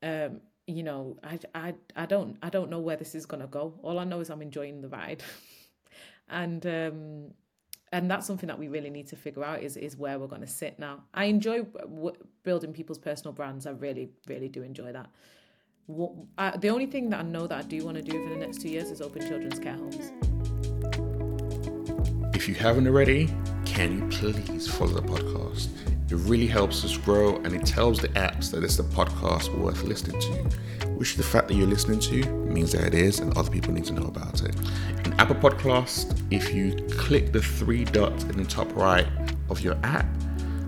[0.02, 3.74] Um, you know, I I I don't I don't know where this is gonna go.
[3.82, 5.22] All I know is I'm enjoying the ride,
[6.28, 7.30] and um,
[7.92, 10.40] and that's something that we really need to figure out is is where we're going
[10.42, 11.04] to sit now.
[11.14, 13.66] I enjoy w- building people's personal brands.
[13.66, 15.08] I really really do enjoy that.
[15.86, 18.28] What, I, the only thing that I know that I do want to do for
[18.30, 20.12] the next two years is open children's care homes.
[22.34, 23.28] If you haven't already,
[23.64, 25.95] can you please follow the podcast?
[26.08, 29.82] It really helps us grow and it tells the apps that it's the podcast worth
[29.82, 33.50] listening to, which the fact that you're listening to means that it is and other
[33.50, 34.54] people need to know about it.
[35.04, 39.08] In Apple Podcast, if you click the three dots in the top right
[39.50, 40.06] of your app,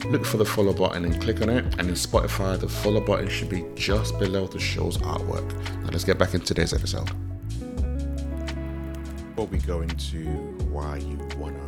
[0.07, 1.65] look for the follow button and click on it.
[1.79, 5.49] And in Spotify, the follow button should be just below the show's artwork.
[5.83, 7.11] Now let's get back into today's episode.
[9.29, 10.25] Before we go into
[10.73, 11.68] why you want to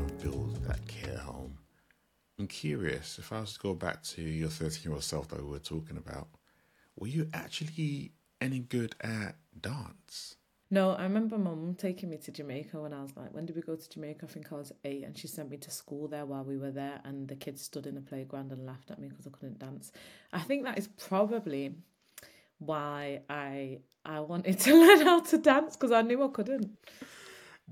[2.41, 5.45] I'm curious if I was to go back to your 13 year old self that
[5.45, 6.29] we were talking about,
[6.97, 10.37] were you actually any good at dance?
[10.71, 13.61] No, I remember mum taking me to Jamaica when I was like, when did we
[13.61, 14.25] go to Jamaica?
[14.25, 16.71] I think I was eight, and she sent me to school there while we were
[16.71, 19.59] there, and the kids stood in the playground and laughed at me because I couldn't
[19.59, 19.93] dance.
[20.33, 21.75] I think that is probably
[22.57, 26.71] why I I wanted to learn how to dance because I knew I couldn't.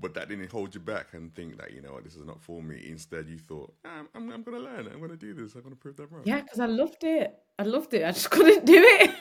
[0.01, 2.41] But that didn't hold you back and think that, you know what, this is not
[2.41, 2.85] for me.
[2.87, 4.87] Instead, you thought, ah, I'm, I'm, I'm going to learn.
[4.87, 5.55] I'm going to do this.
[5.55, 6.21] I'm going to prove that wrong.
[6.23, 7.37] Yeah, because I loved it.
[7.57, 8.05] I loved it.
[8.05, 9.11] I just couldn't do it.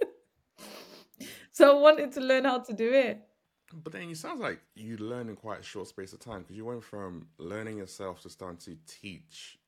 [1.52, 3.20] so I wanted to learn how to do it.
[3.74, 6.56] But then it sounds like you learned in quite a short space of time because
[6.56, 9.58] you went from learning yourself to starting to teach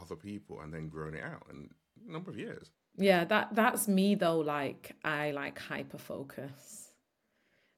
[0.00, 1.68] other people and then growing it out in
[2.08, 2.70] a number of years.
[2.96, 4.38] Yeah, that that's me though.
[4.38, 6.79] Like I like hyper focus.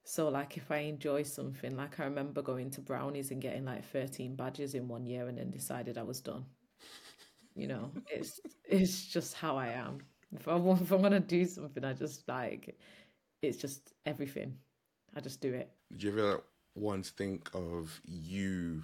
[0.05, 3.85] So like if I enjoy something, like I remember going to brownies and getting like
[3.85, 6.45] 13 badges in one year and then decided I was done.
[7.55, 9.99] You know, it's it's just how I am.
[10.35, 12.77] If I want, if I'm gonna do something, I just like
[13.43, 14.57] it's just everything.
[15.15, 15.71] I just do it.
[15.93, 16.43] Did you ever
[16.75, 18.83] once think of you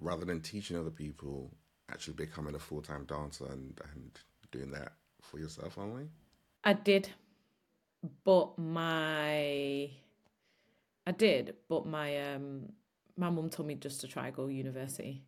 [0.00, 1.50] rather than teaching other people
[1.90, 4.18] actually becoming a full time dancer and, and
[4.52, 6.08] doing that for yourself only?
[6.64, 7.08] I did.
[8.24, 9.90] But my
[11.06, 12.72] I did, but my um
[13.16, 15.24] my mum told me just to try go university.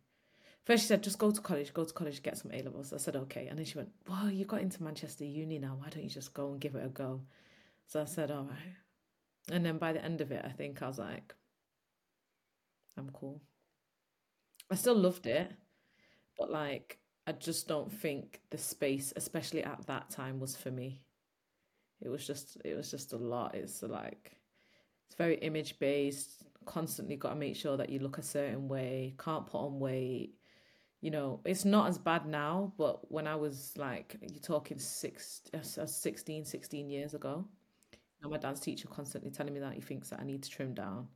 [0.65, 2.93] First she said, just go to college, go to college, get some A levels.
[2.93, 3.47] I said, okay.
[3.47, 5.77] And then she went, Well, you got into Manchester Uni now.
[5.79, 7.21] Why don't you just go and give it a go?
[7.87, 8.75] So I said, All right.
[9.51, 11.33] And then by the end of it, I think I was like,
[12.97, 13.41] I'm cool.
[14.71, 15.51] I still loved it,
[16.37, 21.01] but like, I just don't think the space, especially at that time, was for me.
[22.01, 23.55] It was just, it was just a lot.
[23.55, 24.38] It's like,
[25.09, 26.43] it's very image based.
[26.65, 29.15] Constantly got to make sure that you look a certain way.
[29.17, 30.35] Can't put on weight.
[31.01, 35.41] You know, it's not as bad now, but when I was like, you're talking six,
[35.55, 37.43] uh, 16, 16 years ago,
[38.21, 40.75] now my dance teacher constantly telling me that he thinks that I need to trim
[40.75, 41.07] down.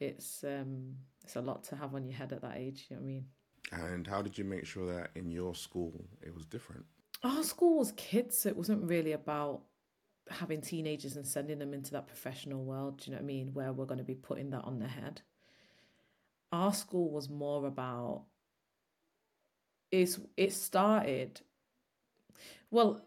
[0.00, 2.86] It's um, it's a lot to have on your head at that age.
[2.90, 3.26] You know what I mean?
[3.70, 6.84] And how did you make sure that in your school it was different?
[7.22, 8.38] Our school was kids.
[8.38, 9.62] so It wasn't really about
[10.30, 13.52] having teenagers and sending them into that professional world, do you know what I mean?
[13.52, 15.22] Where we're going to be putting that on their head.
[16.52, 18.24] Our school was more about
[19.90, 21.40] is it started
[22.70, 23.00] well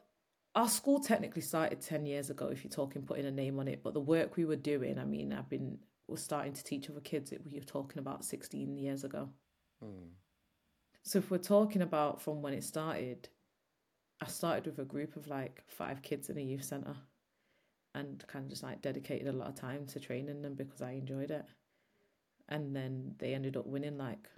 [0.55, 3.83] our school technically started 10 years ago if you're talking putting a name on it
[3.83, 5.77] but the work we were doing i mean i've been
[6.07, 9.27] was starting to teach other kids it we were talking about 16 years ago
[9.83, 10.09] Hmm.
[11.03, 13.27] so if we're talking about from when it started
[14.19, 16.95] I started with a group of like five kids in a youth centre
[17.97, 20.91] and kind of just like dedicated a lot of time to training them because I
[20.91, 21.45] enjoyed it.
[22.47, 24.29] And then they ended up winning like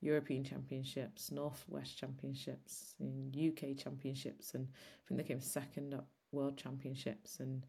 [0.00, 6.56] European championships, Northwest championships, and UK championships, and I think they came second at world
[6.56, 7.40] championships.
[7.40, 7.66] And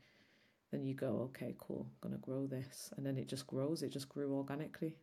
[0.71, 3.81] then you go, okay, cool, I'm gonna grow this, and then it just grows.
[3.81, 4.95] It just grew organically.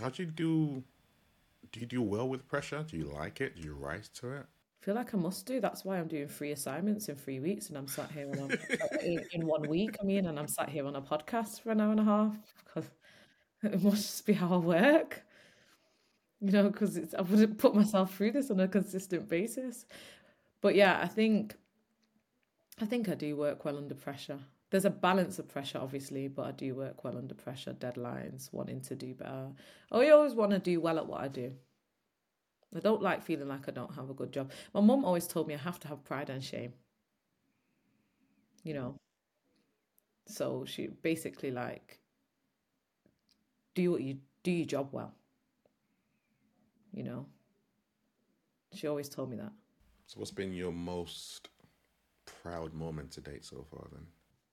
[0.00, 0.82] How'd you do?
[1.72, 2.84] Do you do well with pressure?
[2.88, 3.56] Do you like it?
[3.56, 4.46] Do you rise to it?
[4.80, 5.60] Feel like I must do.
[5.60, 9.04] That's why I'm doing three assignments in three weeks, and I'm sat here on a,
[9.04, 9.96] in, in one week.
[10.00, 12.34] I mean, and I'm sat here on a podcast for an hour and a half
[12.64, 12.90] because
[13.62, 15.22] it must be how I work.
[16.40, 19.84] You know, because I wouldn't put myself through this on a consistent basis.
[20.62, 21.54] But yeah, I think
[22.80, 24.38] I think I do work well under pressure.
[24.70, 28.80] There's a balance of pressure, obviously, but I do work well under pressure, deadlines, wanting
[28.82, 29.48] to do better.
[29.90, 31.52] I always want to do well at what I do.
[32.74, 34.52] I don't like feeling like I don't have a good job.
[34.72, 36.72] My mum always told me I have to have pride and shame.
[38.62, 38.94] You know.
[40.26, 41.98] So she basically like
[43.74, 45.14] do what you do your job well.
[46.92, 47.26] You know.
[48.72, 49.52] She always told me that.
[50.06, 51.48] So what's been your most
[52.24, 54.06] proud moment to date so far then?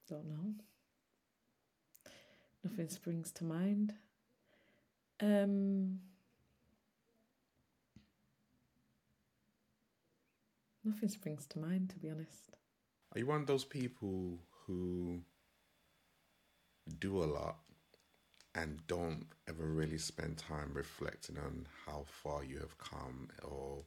[0.09, 0.53] Don't know.
[2.63, 3.93] Nothing springs to mind.
[5.21, 5.99] Um
[10.87, 12.55] Nothing springs to mind, to be honest.
[13.13, 15.19] Are you one of those people who
[16.99, 17.57] do a lot
[18.55, 23.83] and don't ever really spend time reflecting on how far you have come or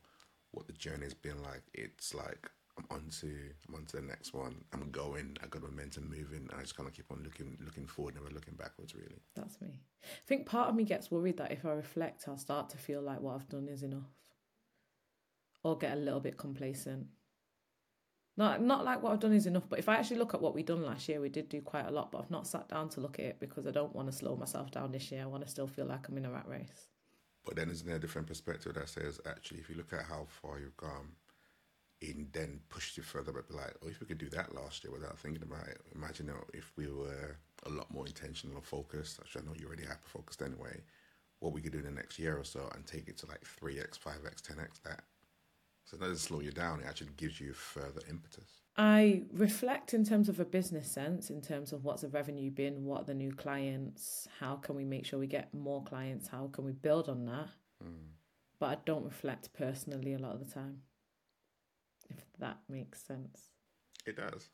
[0.50, 1.62] what the journey's been like?
[1.72, 3.30] It's like I'm on to
[3.66, 4.56] I'm on to the next one.
[4.74, 5.38] I'm going.
[5.42, 6.48] I got momentum moving.
[6.50, 8.94] And I just kind of keep on looking looking forward, never looking backwards.
[8.94, 9.80] Really, that's me.
[10.04, 13.00] I think part of me gets worried that if I reflect, I'll start to feel
[13.00, 14.10] like what I've done is enough
[15.62, 17.06] or get a little bit complacent.
[18.36, 20.54] Not not like what I've done is enough, but if I actually look at what
[20.54, 22.88] we've done last year, we did do quite a lot, but I've not sat down
[22.90, 25.22] to look at it because I don't want to slow myself down this year.
[25.22, 26.88] I want to still feel like I'm in a rat race.
[27.44, 30.26] But then isn't there a different perspective that says actually if you look at how
[30.28, 31.12] far you've gone,
[32.00, 34.92] it then pushed you further but like, oh if we could do that last year
[34.92, 37.36] without thinking about it, imagine if we were
[37.66, 40.80] a lot more intentional and focused, which I know you're already hyper focused anyway,
[41.40, 43.44] what we could do in the next year or so and take it to like
[43.44, 45.02] three X, five X, ten X that
[45.90, 48.60] so it doesn't slow you down, it actually gives you further impetus.
[48.76, 52.84] I reflect in terms of a business sense, in terms of what's the revenue been,
[52.84, 56.48] what are the new clients, how can we make sure we get more clients, how
[56.52, 57.48] can we build on that.
[57.84, 58.06] Mm.
[58.60, 60.82] But I don't reflect personally a lot of the time,
[62.08, 63.48] if that makes sense.
[64.06, 64.48] It does.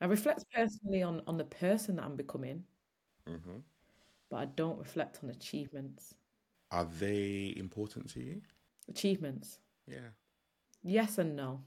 [0.00, 2.64] I reflect personally on, on the person that I'm becoming,
[3.28, 3.58] mm-hmm.
[4.28, 6.14] but I don't reflect on achievements.
[6.72, 8.40] Are they important to you?
[8.88, 9.60] Achievements.
[9.86, 10.08] Yeah.
[10.88, 11.60] Yes and no.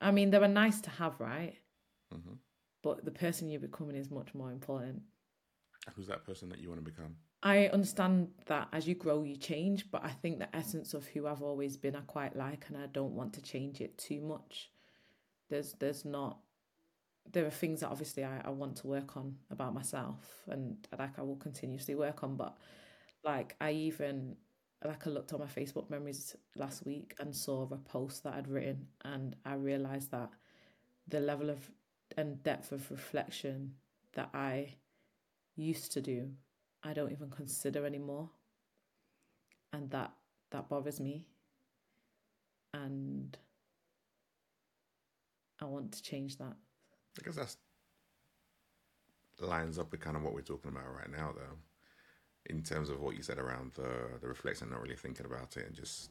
[0.00, 1.54] I mean, they are nice to have, right?
[2.14, 2.34] Mm-hmm.
[2.82, 5.02] But the person you're becoming is much more important.
[5.94, 7.16] Who's that person that you want to become?
[7.42, 11.26] I understand that as you grow, you change, but I think the essence of who
[11.26, 14.70] I've always been, I quite like, and I don't want to change it too much.
[15.50, 16.38] There's, there's not.
[17.32, 21.18] There are things that obviously I, I want to work on about myself, and like
[21.18, 22.36] I will continuously work on.
[22.36, 22.56] But
[23.24, 24.36] like I even
[24.84, 28.48] like I looked on my Facebook memories last week and saw a post that I'd
[28.48, 30.30] written, and I realized that
[31.08, 31.70] the level of
[32.16, 33.74] and depth of reflection
[34.12, 34.74] that I
[35.56, 36.30] used to do,
[36.82, 38.30] I don't even consider anymore,
[39.72, 40.12] and that
[40.50, 41.26] that bothers me,
[42.74, 43.36] and
[45.60, 46.54] I want to change that.
[47.24, 47.56] Guess that's
[49.40, 51.56] lines up with kind of what we're talking about right now, though
[52.50, 55.66] in terms of what you said around the the reflection, not really thinking about it
[55.66, 56.10] and just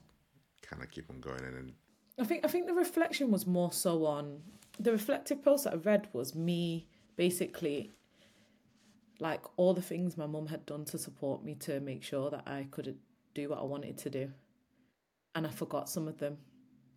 [0.62, 1.74] kind of keep on going and then
[2.18, 4.42] I think I think the reflection was more so on
[4.80, 7.92] the reflective post that I read was me basically
[9.20, 12.44] like all the things my mum had done to support me to make sure that
[12.48, 12.98] I could
[13.34, 14.32] do what I wanted to do.
[15.34, 16.38] And I forgot some of them.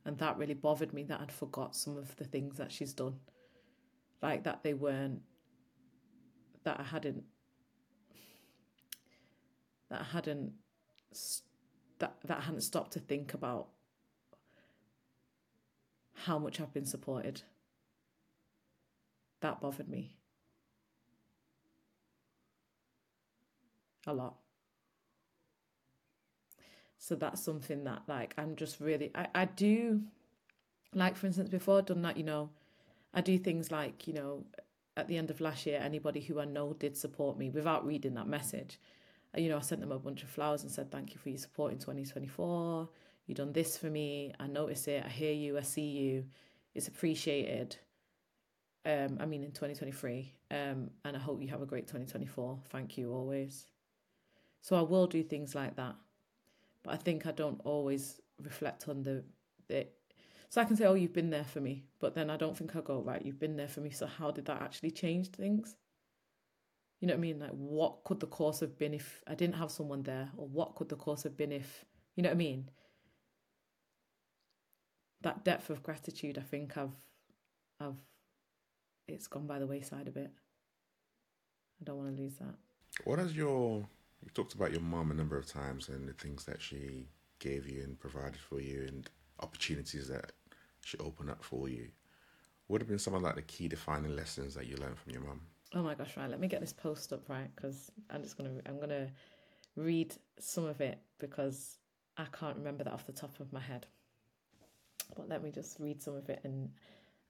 [0.04, 3.16] And that really bothered me that I'd forgot some of the things that she's done.
[4.22, 5.20] Like that they weren't
[6.64, 7.22] that I hadn't
[9.90, 10.52] that hadn't
[11.98, 13.68] that that hadn't stopped to think about
[16.24, 17.42] how much I've been supported.
[19.40, 20.16] That bothered me.
[24.06, 24.36] A lot.
[26.98, 30.02] So that's something that like I'm just really I, I do
[30.94, 32.50] like for instance before I've done that, you know,
[33.14, 34.44] I do things like, you know,
[34.96, 38.14] at the end of last year, anybody who I know did support me without reading
[38.14, 38.78] that message,
[39.36, 41.38] you know, I sent them a bunch of flowers and said, thank you for your
[41.38, 42.88] support in 2024.
[43.26, 44.32] You've done this for me.
[44.40, 45.04] I notice it.
[45.04, 45.58] I hear you.
[45.58, 46.24] I see you.
[46.74, 47.76] It's appreciated.
[48.86, 50.32] Um, I mean, in 2023.
[50.50, 52.58] Um, and I hope you have a great 2024.
[52.70, 53.66] Thank you always.
[54.62, 55.94] So I will do things like that.
[56.82, 59.24] But I think I don't always reflect on the,
[59.68, 59.86] the
[60.48, 61.84] so I can say, oh, you've been there for me.
[62.00, 63.90] But then I don't think I go, right, you've been there for me.
[63.90, 65.76] So how did that actually change things?
[67.00, 67.38] You know what I mean?
[67.38, 70.30] Like, what could the course have been if I didn't have someone there?
[70.36, 71.84] Or what could the course have been if,
[72.16, 72.70] you know what I mean?
[75.22, 76.96] that depth of gratitude, I think I've,
[77.80, 77.96] I've,
[79.06, 80.30] it's gone by the wayside a bit.
[81.80, 82.54] I don't want to lose that.
[83.04, 83.86] What has your
[84.22, 87.06] you talked about your mum a number of times and the things that she
[87.38, 89.08] gave you and provided for you and
[89.40, 90.32] opportunities that
[90.84, 91.88] she opened up for you.
[92.66, 95.22] What have been some of like the key defining lessons that you learned from your
[95.22, 95.40] mum?
[95.74, 96.30] Oh my gosh, right.
[96.30, 99.08] Let me get this post up right because I'm just gonna I'm gonna
[99.76, 101.78] read some of it because
[102.16, 103.86] I can't remember that off the top of my head.
[105.14, 106.70] But let me just read some of it and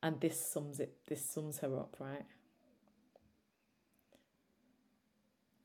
[0.03, 2.25] and this sums it this sums her up, right?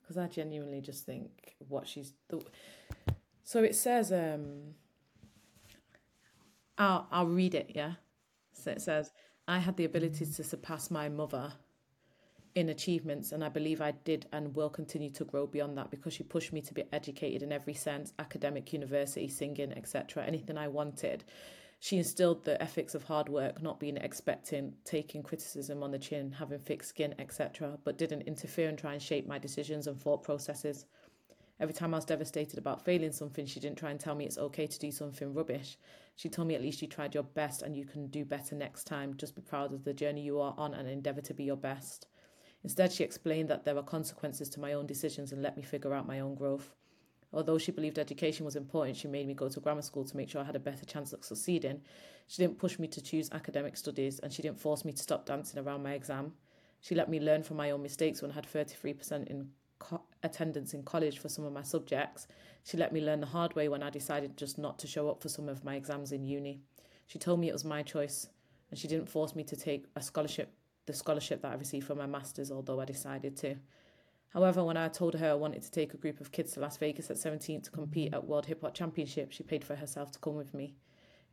[0.02, 2.14] Because I genuinely just think what she's
[3.44, 4.74] so it says um
[6.78, 7.94] I'll I'll read it, yeah.
[8.54, 9.12] So it says
[9.48, 11.54] I had the ability to surpass my mother
[12.56, 16.14] in achievements and I believe I did and will continue to grow beyond that because
[16.14, 20.68] she pushed me to be educated in every sense academic university singing etc anything I
[20.68, 21.24] wanted.
[21.80, 26.32] She instilled the ethics of hard work not being expecting taking criticism on the chin
[26.32, 30.22] having thick skin etc but didn't interfere and try and shape my decisions and thought
[30.22, 30.86] processes.
[31.60, 34.38] Every time I was devastated about failing something she didn't try and tell me it's
[34.38, 35.80] okay to do something rubbish.
[36.18, 38.84] She told me at least you tried your best and you can do better next
[38.84, 39.16] time.
[39.18, 42.06] Just be proud of the journey you are on and endeavour to be your best
[42.64, 45.94] Instead, she explained that there were consequences to my own decisions and let me figure
[45.94, 46.74] out my own growth.
[47.34, 50.30] Although she believed education was important, she made me go to grammar school to make
[50.30, 51.82] sure I had a better chance of succeeding.
[52.28, 55.26] She didn't push me to choose academic studies and she didn't force me to stop
[55.26, 56.34] dancing around my exam.
[56.80, 59.50] She let me learn from my own mistakes when I had 33% in
[59.80, 62.28] co- attendance in college for some of my subjects.
[62.64, 65.22] She let me learn the hard way when I decided just not to show up
[65.22, 66.62] for some of my exams in uni.
[67.08, 68.30] She told me it was my choice
[68.70, 70.54] and she didn't force me to take a scholarship
[70.86, 73.56] the scholarship that I received for my master's, although I decided to.
[74.30, 76.78] However, when I told her I wanted to take a group of kids to Las
[76.78, 80.20] Vegas at 17 to compete at World Hip Hop Championship, she paid for herself to
[80.20, 80.76] come with me.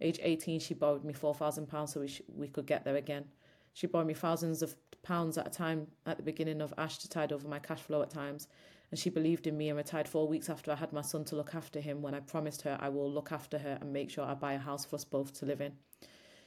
[0.03, 3.25] Age 18, she borrowed me £4,000 so we, sh- we could get there again.
[3.73, 7.09] She borrowed me thousands of pounds at a time at the beginning of Ash to
[7.09, 8.49] tide over my cash flow at times,
[8.91, 11.37] and she believed in me and retired four weeks after I had my son to
[11.37, 14.25] look after him when I promised her I will look after her and make sure
[14.25, 15.73] I buy a house for us both to live in.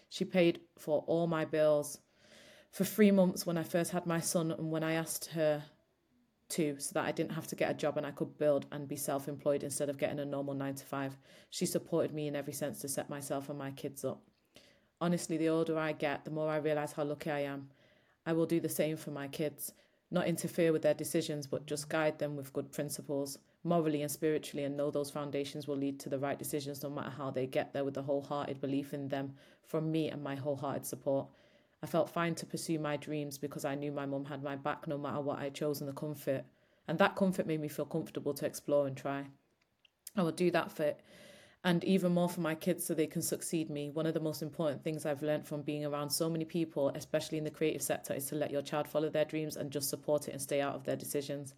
[0.09, 1.99] She paid for all my bills
[2.73, 5.63] for three months when I first had my son and when I asked her
[6.49, 8.87] to, so that I didn't have to get a job and I could build and
[8.87, 11.15] be self employed instead of getting a normal nine to five.
[11.51, 14.23] She supported me in every sense to set myself and my kids up.
[14.99, 17.69] Honestly, the older I get, the more I realise how lucky I am.
[18.25, 19.73] I will do the same for my kids,
[20.09, 24.63] not interfere with their decisions, but just guide them with good principles, morally and spiritually,
[24.63, 27.71] and know those foundations will lead to the right decisions no matter how they get
[27.71, 29.33] there with the wholehearted belief in them
[29.67, 31.27] from me and my wholehearted support.
[31.83, 34.87] I felt fine to pursue my dreams because I knew my mum had my back
[34.87, 36.45] no matter what I chose and the comfort.
[36.87, 39.25] And that comfort made me feel comfortable to explore and try.
[40.15, 41.01] I will do that for it.
[41.65, 43.89] and even more for my kids so they can succeed me.
[43.89, 47.37] One of the most important things I've learned from being around so many people, especially
[47.37, 50.27] in the creative sector, is to let your child follow their dreams and just support
[50.27, 51.53] it and stay out of their decisions.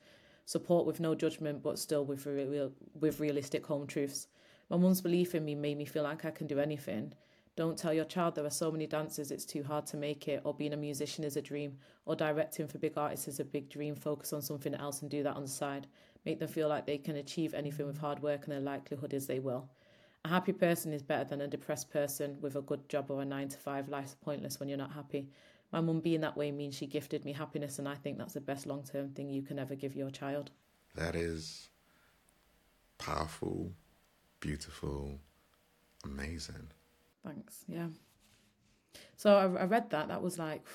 [0.45, 4.28] Support with no judgment, but still with real, with realistic home truths.
[4.69, 7.13] My mum's belief in me made me feel like I can do anything.
[7.56, 10.41] Don't tell your child there are so many dances it's too hard to make it,
[10.43, 13.70] or being a musician is a dream, or directing for big artists is a big
[13.70, 13.95] dream.
[13.95, 15.88] Focus on something else and do that on the side.
[16.26, 19.26] Make them feel like they can achieve anything with hard work, and the likelihood is
[19.26, 19.70] they will.
[20.26, 23.26] A happy person is better than a depressed person with a good job or a
[23.26, 23.88] nine to five.
[23.88, 25.30] Life's pointless when you're not happy.
[25.72, 28.41] My mum being that way means she gifted me happiness, and I think that's the
[28.41, 30.51] best long term thing you can ever give your child.
[30.95, 31.70] That is
[32.97, 33.72] powerful,
[34.41, 35.20] beautiful,
[36.03, 36.68] amazing.
[37.26, 37.63] Thanks.
[37.67, 37.88] Yeah.
[39.17, 40.07] So I, I read that.
[40.09, 40.65] That was like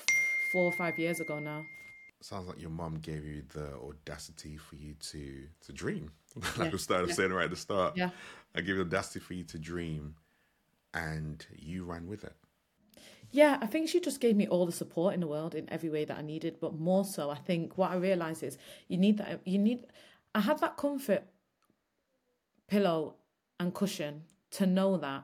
[0.51, 1.63] four or five years ago now.
[2.19, 6.11] Sounds like your mom gave you the audacity for you to to dream.
[6.35, 6.69] like Yeah.
[6.71, 7.15] we started Yeah.
[7.15, 7.97] saying right at the start.
[7.97, 8.09] Yeah.
[8.53, 10.15] I gave you the audacity for you to dream,
[10.93, 12.35] and you ran with it.
[13.33, 15.89] Yeah, I think she just gave me all the support in the world in every
[15.89, 16.57] way that I needed.
[16.59, 18.57] But more so, I think what I realized is
[18.89, 19.39] you need that.
[19.47, 19.87] You need.
[20.35, 21.23] I had that comfort
[22.67, 23.15] pillow
[23.59, 25.23] and cushion to know that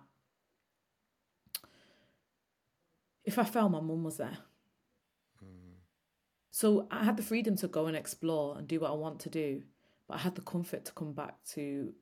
[3.27, 4.37] if I fell, my mum was there.
[5.39, 5.75] Hmm.
[6.49, 9.29] So I had the freedom to go and explore and do what I want to
[9.29, 9.63] do,
[10.07, 11.93] but I had the comfort to come back to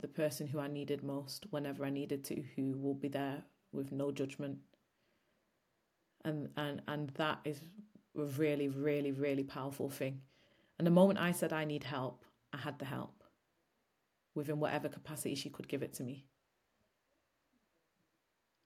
[0.00, 3.42] the person who I needed most whenever I needed to, who will be there
[3.72, 4.58] with no judgment.
[6.24, 7.60] And and and that is
[8.16, 10.20] a really, really, really powerful thing.
[10.78, 13.24] And the moment I said I need help, I had the help
[14.36, 16.26] within whatever capacity she could give it to me.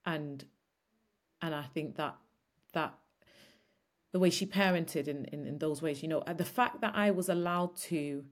[0.05, 0.45] And
[1.43, 2.17] and I think that
[2.73, 2.95] that
[4.13, 7.11] the way she parented in, in, in those ways, you know, the fact that I
[7.11, 8.25] was allowed to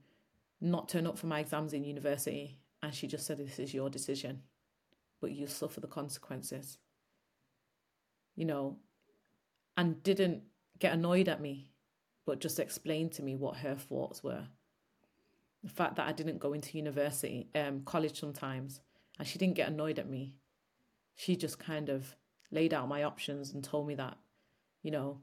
[0.59, 3.89] not turn up for my exams in university and she just said, This is your
[3.89, 4.41] decision,
[5.21, 6.77] but you suffer the consequences.
[8.35, 8.77] you know,
[9.75, 10.43] and didn't
[10.79, 11.71] get annoyed at me,
[12.25, 14.47] but just explained to me what her thoughts were.
[15.63, 18.81] The fact that I didn't go into university, um, college sometimes,
[19.17, 20.35] and she didn't get annoyed at me.
[21.15, 22.15] She just kind of
[22.51, 24.17] laid out my options and told me that,
[24.83, 25.19] you know,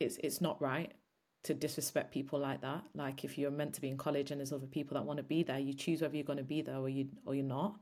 [0.00, 0.92] it's it's not right
[1.44, 2.82] to disrespect people like that.
[2.94, 5.22] Like if you're meant to be in college and there's other people that want to
[5.22, 7.76] be there, you choose whether you're going to be there or you or you're not.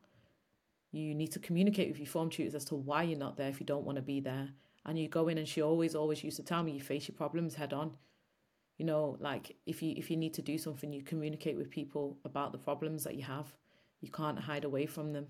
[0.92, 3.60] You need to communicate with your form tutors as to why you're not there if
[3.60, 4.50] you don't want to be there.
[4.84, 7.16] And you go in and she always, always used to tell me you face your
[7.16, 7.92] problems head on.
[8.78, 12.18] You know, like if you if you need to do something, you communicate with people
[12.24, 13.52] about the problems that you have.
[14.00, 15.26] You can't hide away from them.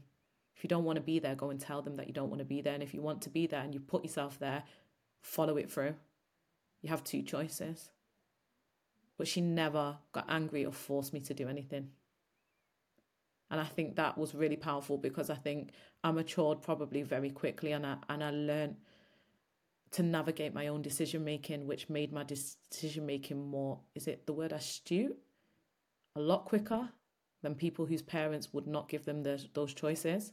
[0.57, 2.39] If you don't want to be there, go and tell them that you don't want
[2.39, 2.73] to be there.
[2.73, 4.63] And if you want to be there and you put yourself there,
[5.21, 5.95] follow it through.
[6.81, 7.91] You have two choices.
[9.19, 11.91] But she never got angry or forced me to do anything.
[13.51, 15.71] And I think that was really powerful because I think
[16.03, 18.77] I matured probably very quickly and I and I learned
[19.93, 24.33] to navigate my own decision making, which made my decision making more is it the
[24.33, 25.17] word astute?
[26.17, 26.89] A lot quicker
[27.43, 30.33] than people whose parents would not give them the, those choices.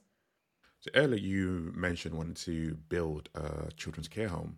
[0.83, 4.57] So earlier you mentioned wanting to build a children's care home.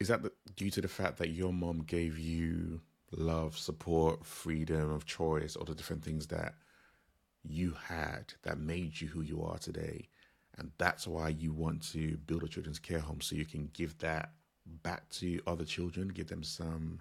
[0.00, 2.80] Is that the, due to the fact that your mom gave you
[3.12, 6.54] love, support, freedom of choice, all the different things that
[7.42, 10.08] you had that made you who you are today?
[10.56, 13.98] And that's why you want to build a children's care home so you can give
[13.98, 14.30] that
[14.82, 17.00] back to other children, give them some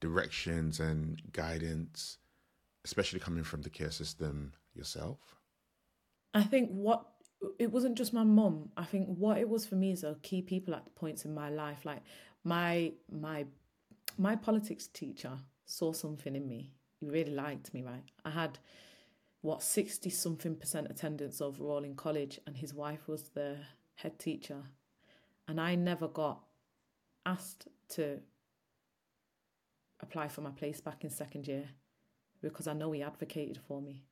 [0.00, 2.18] directions and guidance,
[2.84, 5.18] especially coming from the care system yourself?
[6.34, 7.09] I think what
[7.58, 8.70] it wasn't just my mum.
[8.76, 11.50] I think what it was for me is a key people at points in my
[11.50, 11.84] life.
[11.84, 12.02] Like
[12.44, 13.46] my my
[14.18, 16.72] my politics teacher saw something in me.
[16.98, 18.04] He really liked me, right?
[18.24, 18.58] I had
[19.42, 23.56] what 60 something percent attendance overall in college and his wife was the
[23.94, 24.62] head teacher
[25.48, 26.40] and I never got
[27.24, 28.18] asked to
[30.00, 31.64] apply for my place back in second year
[32.42, 34.04] because I know he advocated for me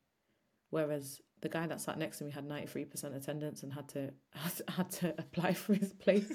[0.70, 4.10] whereas the guy that sat next to me had 93% attendance and had to
[4.68, 6.32] had to apply for his place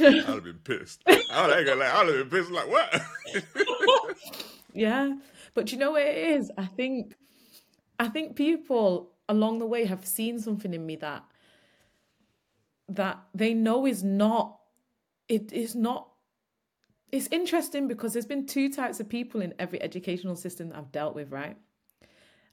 [0.00, 1.02] I'd have been pissed.
[1.06, 2.50] I ain't gonna lie, I'd have been pissed.
[2.50, 4.16] Like what?
[4.74, 5.14] yeah,
[5.54, 6.50] but you know what it is?
[6.58, 7.14] I think,
[7.98, 11.24] I think people along the way have seen something in me that
[12.88, 14.58] that they know is not.
[15.28, 16.08] It is not.
[17.14, 21.14] It's interesting because there's been two types of people in every educational system I've dealt
[21.14, 21.56] with, right?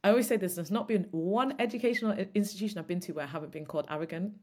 [0.03, 3.27] I always say this: there's not been one educational institution I've been to where I
[3.27, 4.33] haven't been called arrogant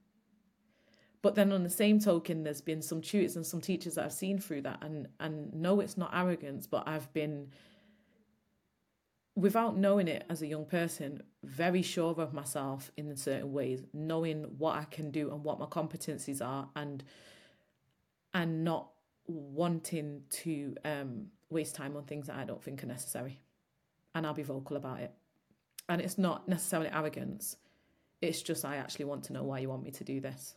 [1.21, 4.12] but then on the same token, there's been some tutors and some teachers that I've
[4.12, 7.49] seen through that and and no, it's not arrogance, but I've been
[9.35, 14.45] without knowing it as a young person, very sure of myself in certain ways, knowing
[14.59, 17.03] what I can do and what my competencies are and
[18.33, 18.91] and not
[19.29, 23.41] wanting to um, waste time on things that I don't think are necessary.
[24.14, 25.12] And I'll be vocal about it.
[25.89, 27.57] And it's not necessarily arrogance.
[28.20, 30.57] It's just I actually want to know why you want me to do this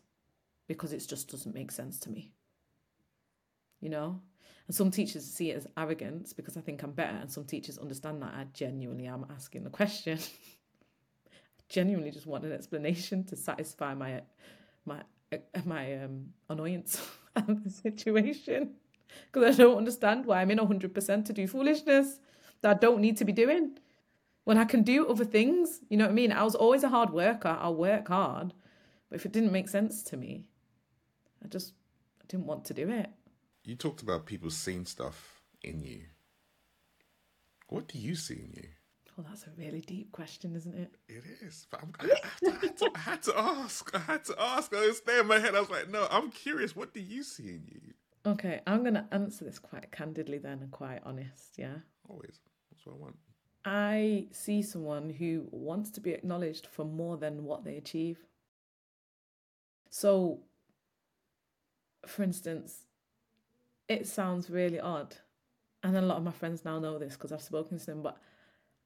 [0.68, 2.32] because it just doesn't make sense to me.
[3.82, 4.22] You know?
[4.68, 7.78] And some teachers see it as arrogance because I think I'm better, and some teachers
[7.78, 10.18] understand that I genuinely am asking the question.
[11.28, 14.22] I genuinely just want an explanation to satisfy my
[14.86, 15.02] my
[15.66, 17.02] my um, annoyance
[17.64, 18.76] the situation
[19.32, 22.20] because I don't understand why I'm in 100% to do foolishness
[22.62, 23.78] that I don't need to be doing
[24.44, 25.82] when I can do other things.
[25.90, 26.32] You know what I mean?
[26.32, 27.58] I was always a hard worker.
[27.60, 28.54] I'll work hard.
[29.10, 30.46] But if it didn't make sense to me,
[31.44, 31.74] I just
[32.22, 33.10] I didn't want to do it.
[33.64, 36.02] You talked about people seeing stuff in you.
[37.68, 38.70] What do you see in you?
[39.16, 40.96] Well, that's a really deep question, isn't it?
[41.10, 41.68] It is.
[41.70, 42.10] But I, had
[42.44, 43.96] to, I, had to, I, had to, ask.
[43.96, 44.74] I had to ask.
[44.74, 45.56] I was in my head.
[45.56, 46.76] I was like, no, I'm curious.
[46.76, 47.94] What do you see in you?
[48.26, 51.76] Okay, I'm going to answer this quite candidly then and quite honest, yeah?
[52.08, 52.40] Always.
[52.72, 53.16] That's what I want.
[53.66, 58.20] I see someone who wants to be acknowledged for more than what they achieve.
[59.90, 60.40] So
[62.06, 62.86] for instance,
[63.88, 65.16] it sounds really odd.
[65.84, 68.18] And a lot of my friends now know this because I've spoken to them, but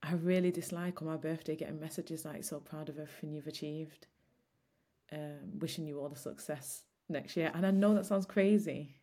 [0.03, 4.07] I really dislike on my birthday getting messages like, so proud of everything you've achieved,
[5.11, 7.51] um, wishing you all the success next year.
[7.53, 8.95] And I know that sounds crazy,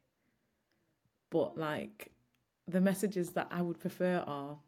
[1.31, 2.13] but like
[2.69, 4.59] the messages that I would prefer are,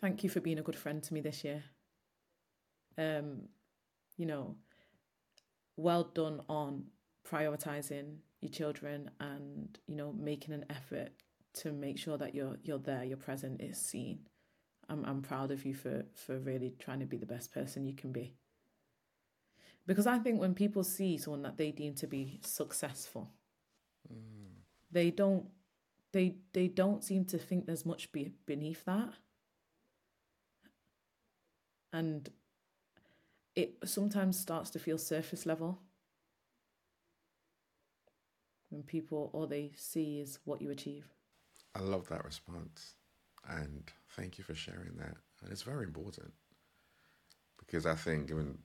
[0.00, 1.64] thank you for being a good friend to me this year.
[2.96, 3.42] Um,
[4.16, 4.56] you know,
[5.76, 6.84] well done on
[7.30, 11.10] prioritizing your children and you know making an effort
[11.62, 14.20] to make sure that you're you're there you're present is seen
[14.88, 17.94] I'm I'm proud of you for for really trying to be the best person you
[17.94, 18.34] can be.
[19.86, 23.30] Because I think when people see someone that they deem to be successful,
[24.12, 24.52] mm.
[24.90, 25.46] they don't
[26.12, 29.12] they they don't seem to think there's much be, beneath that.
[31.92, 32.28] And
[33.54, 35.80] it sometimes starts to feel surface level
[38.68, 41.06] when people all they see is what you achieve.
[41.74, 42.94] I love that response.
[43.48, 45.16] And thank you for sharing that.
[45.42, 46.32] And it's very important
[47.58, 48.58] because I think even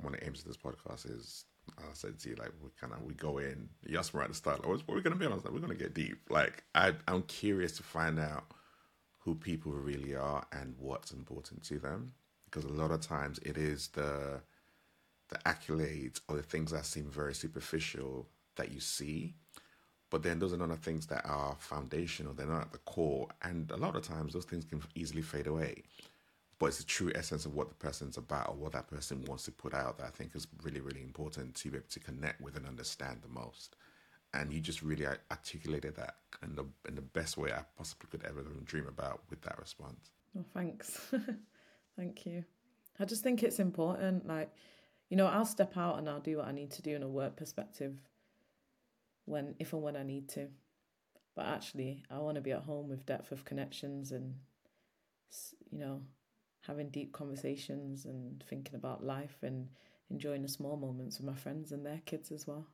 [0.00, 1.44] one of the aims of this podcast is
[1.78, 3.68] I said to you, like we kind of we go in.
[3.86, 5.32] You asked me right at the start, like, what are we going to be on?
[5.32, 6.18] Like, we're going to get deep.
[6.30, 8.44] Like I, I'm curious to find out
[9.20, 12.12] who people really are and what's important to them,
[12.44, 14.40] because a lot of times it is the
[15.30, 19.34] the accolades or the things that seem very superficial that you see,
[20.14, 22.34] but then those are not the things that are foundational.
[22.34, 25.48] They're not at the core, and a lot of times those things can easily fade
[25.48, 25.82] away
[26.58, 29.44] but it's the true essence of what the person's about or what that person wants
[29.44, 32.40] to put out that I think is really, really important to be able to connect
[32.40, 33.76] with and understand the most.
[34.32, 38.24] And you just really articulated that in the in the best way I possibly could
[38.24, 40.10] ever dream about with that response.
[40.38, 41.00] Oh, thanks.
[41.96, 42.44] Thank you.
[42.98, 44.26] I just think it's important.
[44.26, 44.50] Like,
[45.10, 47.08] you know, I'll step out and I'll do what I need to do in a
[47.08, 47.96] work perspective
[49.24, 50.48] when, if and when I need to.
[51.34, 54.34] But actually, I want to be at home with depth of connections and,
[55.70, 56.02] you know,
[56.60, 59.68] having deep conversations and thinking about life and
[60.10, 62.66] enjoying the small moments with my friends and their kids as well.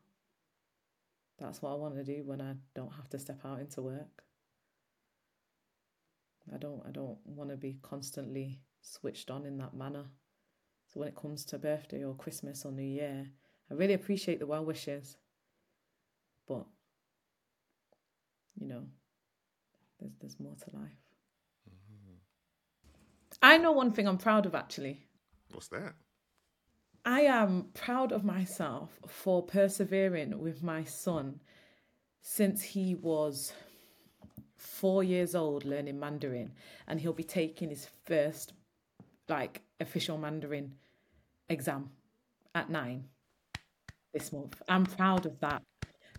[1.38, 4.24] That's what I want to do when I don't have to step out into work.
[6.52, 10.04] I don't I don't want to be constantly switched on in that manner.
[10.88, 13.26] So when it comes to birthday or Christmas or New Year,
[13.70, 15.16] I really appreciate the well wishes.
[16.50, 16.66] But
[18.60, 18.82] you know,
[20.00, 20.90] there's there's more to life.
[21.70, 22.16] Mm-hmm.
[23.40, 24.98] I know one thing I'm proud of actually.
[25.52, 25.94] What's that?
[27.04, 31.38] I am proud of myself for persevering with my son
[32.20, 33.52] since he was
[34.56, 36.50] four years old learning Mandarin,
[36.88, 38.54] and he'll be taking his first
[39.28, 40.72] like official Mandarin
[41.48, 41.90] exam
[42.56, 43.04] at nine
[44.12, 44.60] this month.
[44.68, 45.62] I'm proud of that.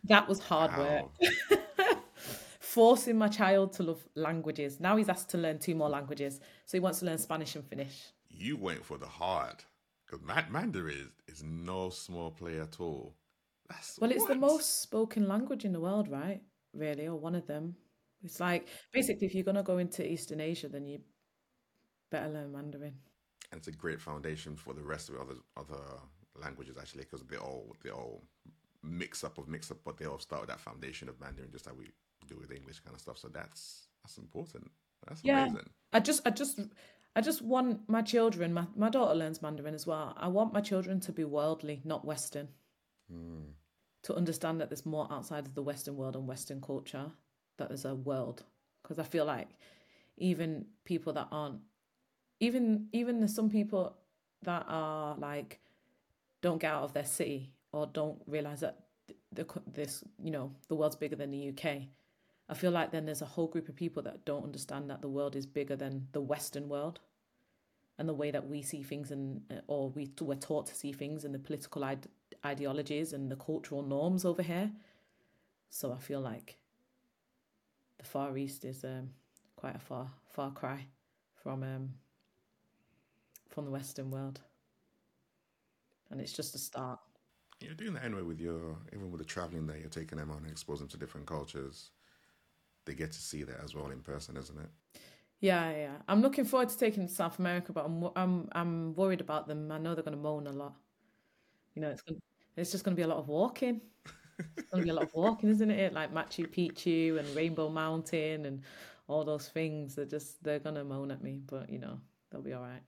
[0.05, 1.09] That was hard wow.
[1.19, 1.59] work.
[2.71, 4.79] forcing my child to love languages.
[4.79, 6.39] Now he's asked to learn two more languages.
[6.65, 8.13] So he wants to learn Spanish and Finnish.
[8.29, 9.63] You went for the hard.
[10.05, 13.15] Because Mandarin is, is no small play at all.
[13.69, 16.41] That's, well, it's the most spoken language in the world, right?
[16.73, 17.75] Really, or one of them.
[18.23, 20.99] It's like basically, if you're gonna go into Eastern Asia, then you
[22.09, 22.93] better learn Mandarin.
[23.51, 25.83] And it's a great foundation for the rest of the other other
[26.41, 28.23] languages, actually, because they all they all
[28.83, 31.65] mix up of mix up, but they all start with that foundation of Mandarin, just
[31.65, 31.91] like we
[32.27, 33.17] do with English kind of stuff.
[33.17, 34.71] So that's that's important.
[35.07, 35.43] That's yeah.
[35.45, 35.69] amazing.
[35.93, 36.59] I just I just
[37.15, 38.53] I just want my children.
[38.53, 40.15] My my daughter learns Mandarin as well.
[40.17, 42.49] I want my children to be worldly, not Western.
[43.11, 43.53] Mm.
[44.03, 47.11] To understand that there's more outside of the Western world and Western culture.
[47.57, 48.43] That there's a world.
[48.81, 49.49] Because I feel like
[50.17, 51.59] even people that aren't
[52.39, 53.95] even even there's some people
[54.43, 55.59] that are like
[56.41, 58.79] don't get out of their city or don't realize that
[59.33, 61.87] the, this you know the world's bigger than the UK
[62.51, 65.07] I feel like then there's a whole group of people that don't understand that the
[65.07, 66.99] world is bigger than the Western world
[67.97, 71.23] and the way that we see things and or we we're taught to see things
[71.23, 72.09] and the political ide-
[72.45, 74.69] ideologies and the cultural norms over here.
[75.69, 76.57] So I feel like
[77.99, 79.11] the Far East is um,
[79.55, 80.87] quite a far far cry
[81.41, 81.93] from um,
[83.47, 84.41] from the Western world,
[86.09, 86.99] and it's just a start.
[87.61, 90.37] You're doing that anyway with your even with the traveling that you're taking them on
[90.37, 91.91] and exposing them to different cultures
[92.85, 94.69] they get to see that as well in person, isn't it?
[95.39, 95.95] Yeah, yeah.
[96.07, 99.71] I'm looking forward to taking to South America, but I'm I'm I'm worried about them.
[99.71, 100.75] I know they're going to moan a lot.
[101.75, 102.19] You know, it's gonna,
[102.57, 103.81] it's just going to be a lot of walking.
[104.57, 105.93] It's going to be a lot of walking, isn't it?
[105.93, 108.61] Like Machu Picchu and Rainbow Mountain and
[109.07, 109.95] all those things.
[109.95, 111.99] They're just they're going to moan at me, but you know
[112.31, 112.83] they'll be all right.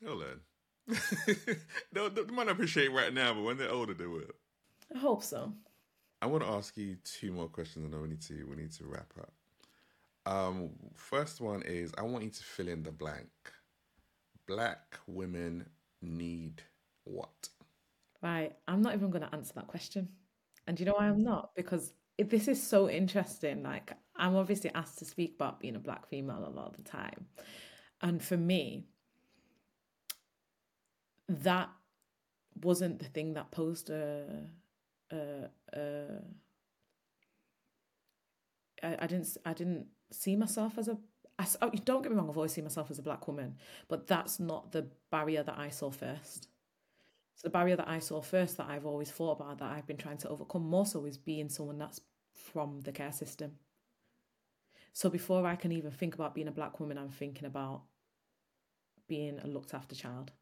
[0.00, 0.40] They'll learn.
[1.26, 4.22] they they might not appreciate right now, but when they're older, they will.
[4.94, 5.52] I hope so.
[6.22, 8.72] I want to ask you two more questions, and then we need to we need
[8.72, 9.32] to wrap up.
[10.26, 13.28] Um, first one is I want you to fill in the blank.
[14.46, 15.66] Black women
[16.02, 16.62] need
[17.04, 17.48] what?
[18.22, 20.08] Right, I'm not even going to answer that question,
[20.66, 21.50] and you know why I'm not?
[21.54, 23.62] Because this is so interesting.
[23.62, 26.88] Like I'm obviously asked to speak about being a black female a lot of the
[26.88, 27.26] time,
[28.00, 28.86] and for me,
[31.28, 31.68] that
[32.62, 34.48] wasn't the thing that posed a
[38.82, 40.98] I, didn't I didn't see myself as a
[41.38, 43.56] I, oh, don't get me wrong, I've always seen myself as a black woman,
[43.88, 46.48] but that's not the barrier that I saw first.
[47.34, 49.98] So the barrier that I saw first that I've always thought about that I've been
[49.98, 52.00] trying to overcome more so is being someone that's
[52.32, 53.52] from the care system.
[54.94, 57.82] So before I can even think about being a black woman, I'm thinking about
[59.08, 60.32] being a looked after child.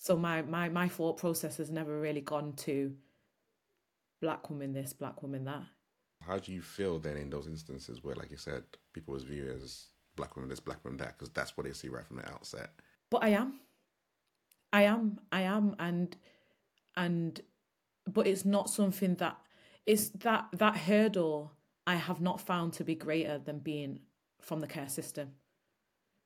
[0.00, 2.94] So my, my, my thought process has never really gone to
[4.22, 5.62] black woman this, black woman that.
[6.26, 8.62] How do you feel then in those instances where, like you said,
[8.94, 11.88] people was viewed as black woman this, black woman that, because that's what they see
[11.88, 12.70] right from the outset.
[13.10, 13.60] But I am.
[14.72, 15.20] I am.
[15.32, 16.16] I am and
[16.96, 17.42] and
[18.10, 19.36] but it's not something that
[19.84, 21.52] it's that that hurdle
[21.86, 24.00] I have not found to be greater than being
[24.40, 25.32] from the care system.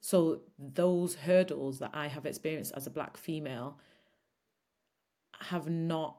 [0.05, 3.79] So those hurdles that I have experienced as a black female
[5.41, 6.19] have not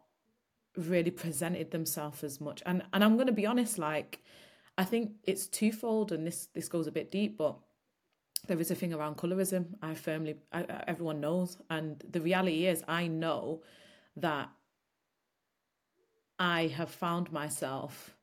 [0.75, 2.63] really presented themselves as much.
[2.65, 4.23] And and I'm going to be honest like
[4.75, 7.57] I think it's twofold and this this goes a bit deep but
[8.47, 9.75] there is a thing around colorism.
[9.83, 13.61] I firmly, I- everyone knows, and the reality is, I know
[14.15, 14.49] that
[16.39, 18.17] I have found myself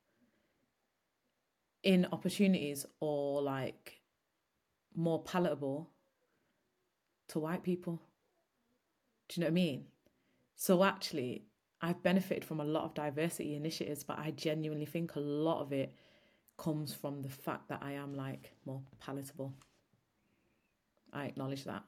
[1.83, 4.02] in opportunities or like
[4.95, 5.89] more palatable
[7.29, 8.01] to white people.
[9.29, 9.85] Do you know what I mean?
[10.55, 11.45] So actually,
[11.81, 15.73] I've benefited from a lot of diversity initiatives, but I genuinely think a lot of
[15.73, 15.93] it
[16.57, 19.53] comes from the fact that I am like more palatable.
[21.11, 21.83] I acknowledge that.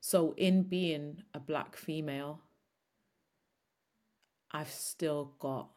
[0.00, 2.40] So, in being a black female,
[4.50, 5.68] I've still got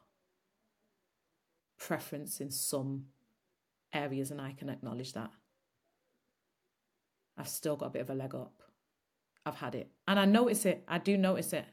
[1.77, 3.05] preference in some
[3.93, 5.29] areas, and I can acknowledge that.
[7.37, 8.61] I've still got a bit of a leg up.
[9.45, 9.89] I've had it.
[10.07, 10.83] And I notice it.
[10.87, 11.65] I do notice it.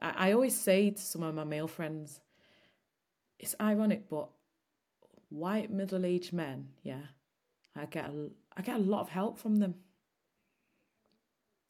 [0.00, 2.20] I, I always say to some of my male friends,
[3.38, 4.28] it's ironic, but
[5.28, 7.02] white middle aged men, yeah,
[7.76, 9.74] I get a, I get a lot of help from them.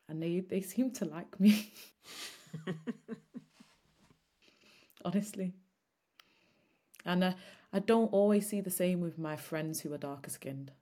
[0.08, 1.72] And they, they seem to like me.
[5.04, 5.54] Honestly.
[7.06, 7.32] And uh,
[7.72, 10.72] I don't always see the same with my friends who are darker skinned.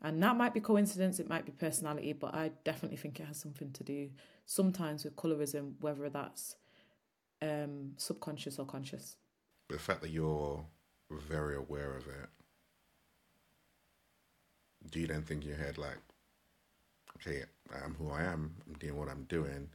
[0.00, 3.36] And that might be coincidence, it might be personality, but I definitely think it has
[3.36, 4.10] something to do
[4.46, 6.54] sometimes with colorism, whether that's
[7.42, 9.16] um, subconscious or conscious.
[9.68, 10.64] But the fact that you're
[11.10, 12.28] very aware of it,
[14.90, 15.98] do you then think in your head like,
[17.16, 17.42] okay,
[17.84, 19.68] I'm who I am, I'm doing what I'm doing,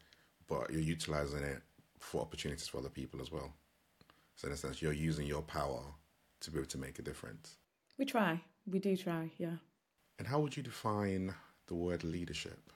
[0.47, 1.61] but you're utilizing it
[1.99, 3.53] for opportunities for other people as well.
[4.35, 5.81] So in a sense, you're using your power
[6.39, 7.57] to be able to make a difference.
[7.97, 8.41] We try.
[8.65, 9.57] We do try, yeah.
[10.19, 11.33] And how would you define
[11.67, 12.71] the word leadership?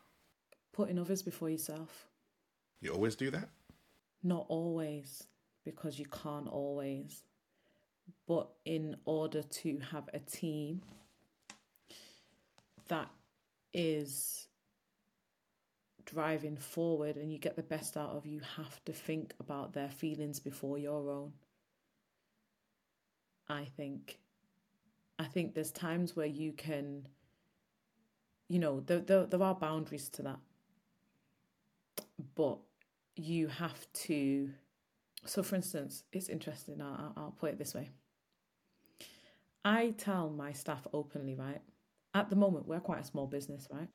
[0.74, 2.08] Putting others before yourself.
[2.82, 3.50] You always do that?
[4.24, 5.24] Not always,
[5.64, 7.24] because you can't always.
[8.28, 10.82] But in order to have a team
[12.88, 13.10] that
[13.74, 14.48] is
[16.06, 19.90] driving forward and you get the best out of, you have to think about their
[19.90, 21.34] feelings before your own.
[23.50, 24.18] I think.
[25.20, 27.08] I think there's times where you can,
[28.50, 30.40] you know, there, there, there are boundaries to that.
[32.36, 32.60] But
[33.16, 34.50] you have to.
[35.26, 36.82] So, for instance, it's interesting.
[36.82, 37.90] I'll, I'll put it this way.
[39.66, 41.62] I tell my staff openly, right?
[42.14, 43.90] At the moment, we're quite a small business, right?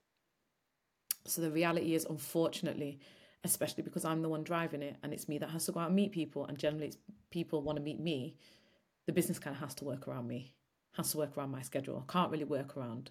[1.24, 3.00] So the reality is, unfortunately,
[3.44, 5.86] especially because I'm the one driving it and it's me that has to go out
[5.86, 6.98] and meet people, and generally it's
[7.30, 8.36] people want to meet me,
[9.06, 10.54] the business kind of has to work around me,
[10.96, 12.04] has to work around my schedule.
[12.06, 13.10] I can't really work around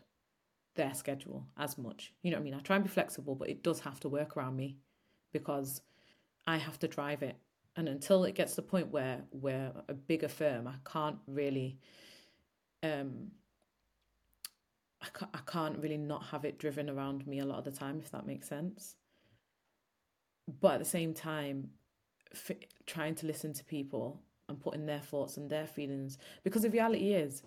[0.76, 2.14] their schedule as much.
[2.22, 2.54] You know what I mean?
[2.54, 4.78] I try and be flexible, but it does have to work around me
[5.32, 5.82] because
[6.48, 7.38] I have to drive it.
[7.76, 11.78] And until it gets to the point where we're a bigger firm, I can't really
[12.84, 13.32] um
[15.02, 17.72] I can't, I can't really not have it driven around me a lot of the
[17.72, 18.96] time, if that makes sense.
[20.60, 21.72] But at the same time,
[22.32, 26.70] f- trying to listen to people and putting their thoughts and their feelings, because the
[26.70, 27.42] reality is,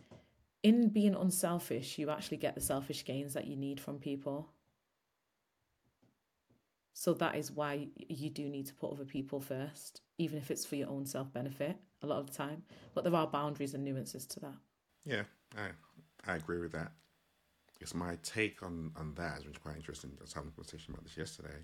[0.65, 4.49] in being unselfish, you actually get the selfish gains that you need from people.
[6.95, 10.65] So that is why you do need to put other people first, even if it's
[10.65, 12.63] for your own self benefit a lot of the time.
[12.95, 14.55] But there are boundaries and nuances to that.
[15.05, 15.25] Yeah,
[15.57, 15.69] I
[16.27, 16.93] I agree with that.
[17.81, 20.13] It's my take on on that which is quite interesting.
[20.19, 21.59] I was having a conversation about this yesterday,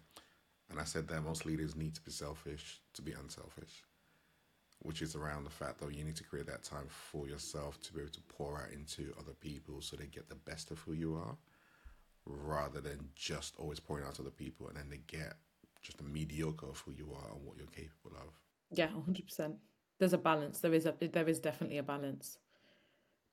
[0.68, 3.84] and I said that most leaders need to be selfish to be unselfish,
[4.80, 7.92] which is around the fact that you need to create that time for yourself to
[7.92, 10.92] be able to pour out into other people so they get the best of who
[10.92, 11.36] you are,
[12.26, 15.34] rather than just always pouring out to other people and then they get
[15.82, 18.34] just a mediocre of who you are and what you're capable of.
[18.70, 19.56] Yeah, hundred percent.
[19.98, 20.60] There's a balance.
[20.60, 22.38] There is a there is definitely a balance,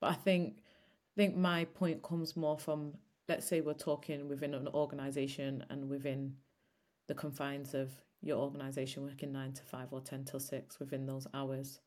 [0.01, 2.93] but I think I think my point comes more from
[3.27, 6.35] let's say we're talking within an organization and within
[7.07, 7.91] the confines of
[8.21, 11.79] your organization working nine to five or 10 till six within those hours,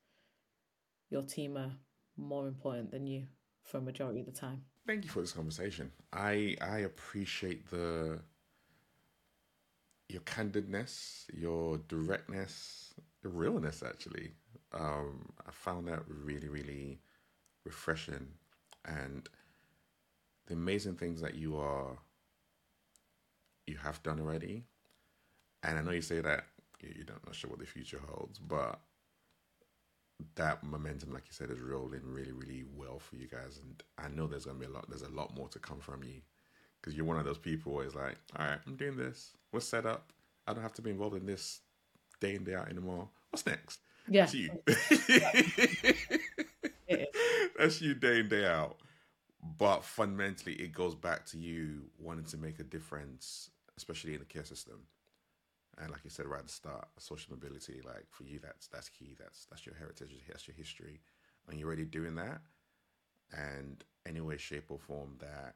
[1.11, 1.73] your team are
[2.17, 3.27] more important than you
[3.65, 4.63] for a majority of the time.
[4.87, 5.93] Thank you for this conversation.
[6.13, 8.21] I I appreciate the
[10.09, 14.33] your candidness, your directness, your realness actually.
[14.73, 17.01] Um, I found that really, really
[17.65, 18.27] refreshing
[18.85, 19.29] and
[20.47, 21.99] the amazing things that you are
[23.67, 24.65] you have done already.
[25.63, 26.45] And I know you say that
[26.81, 28.81] you don't not sure what the future holds, but
[30.37, 33.61] that momentum, like you said, is rolling really, really well for you guys.
[33.63, 34.89] And I know there's gonna be a lot.
[34.89, 36.21] There's a lot more to come from you
[36.81, 39.33] because you're one of those people where it's like, all right, I'm doing this.
[39.53, 40.13] We're set up.
[40.47, 41.61] I don't have to be involved in this
[42.21, 43.09] day in day out anymore.
[43.31, 43.81] What's next?
[44.09, 44.51] Yeah, That's you.
[47.59, 48.77] That's you day in day out.
[49.59, 54.27] But fundamentally, it goes back to you wanting to make a difference, especially in the
[54.27, 54.81] care system.
[55.81, 58.89] And like you said right at the start, social mobility, like for you, that's that's
[58.91, 59.17] key.
[59.19, 61.01] That's that's your heritage, that's your history,
[61.49, 62.43] and you're already doing that.
[63.33, 65.55] And any way, shape, or form that,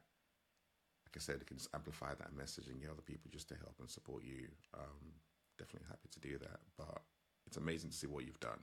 [1.03, 3.55] like I said, it can just amplify that message and get other people just to
[3.55, 4.47] help and support you.
[4.73, 5.13] Um,
[5.57, 6.59] definitely happy to do that.
[6.77, 7.01] But
[7.45, 8.59] it's amazing to see what you've done.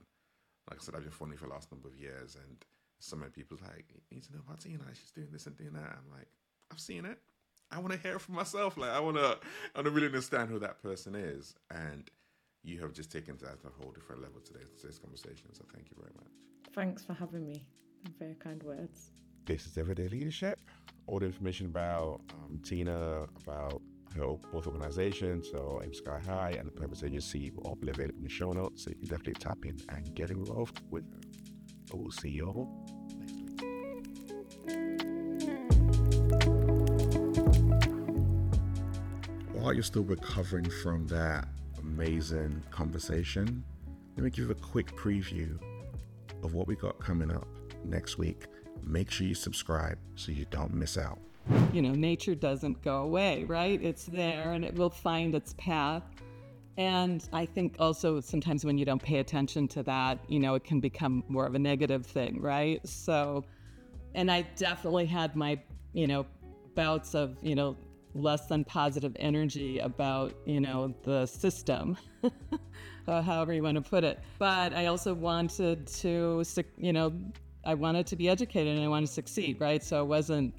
[0.69, 2.57] Like I said, I've been following you for the last number of years, and
[2.99, 4.83] so many people's like, you need to know about Tina.
[4.93, 5.97] She's doing this and doing that.
[5.97, 6.27] I'm like,
[6.71, 7.19] I've seen it.
[7.73, 8.77] I want to hear it for myself.
[8.77, 9.37] Like, I want to,
[9.75, 11.55] I want to really understand who that person is.
[11.71, 12.09] And
[12.63, 15.53] you have just taken that to a whole different level today, today's conversation.
[15.53, 16.31] So thank you very much.
[16.73, 17.65] Thanks for having me.
[18.19, 19.11] Very kind words.
[19.45, 20.59] This is Everyday Leadership.
[21.07, 23.81] All the information about um, Tina, about
[24.15, 28.17] her both organizations, so Aim Sky High and the Purpose Agency, will all be available
[28.17, 28.83] in the show notes.
[28.83, 31.19] So you can definitely tap in and get involved with her.
[31.89, 32.92] But we'll see you all
[39.63, 41.47] While you're still recovering from that
[41.79, 43.63] amazing conversation,
[44.17, 45.57] let me give you a quick preview
[46.43, 47.47] of what we got coming up
[47.85, 48.47] next week.
[48.85, 51.17] Make sure you subscribe so you don't miss out.
[51.71, 53.81] You know, nature doesn't go away, right?
[53.81, 56.03] It's there and it will find its path.
[56.75, 60.65] And I think also sometimes when you don't pay attention to that, you know, it
[60.65, 62.85] can become more of a negative thing, right?
[62.85, 63.45] So,
[64.13, 65.57] and I definitely had my,
[65.93, 66.25] you know,
[66.75, 67.77] bouts of, you know,
[68.15, 71.97] less than positive energy about, you know, the system,
[73.07, 74.19] uh, however you want to put it.
[74.39, 76.43] But I also wanted to,
[76.77, 77.13] you know,
[77.65, 79.83] I wanted to be educated and I wanted to succeed, right?
[79.83, 80.53] So I wasn't,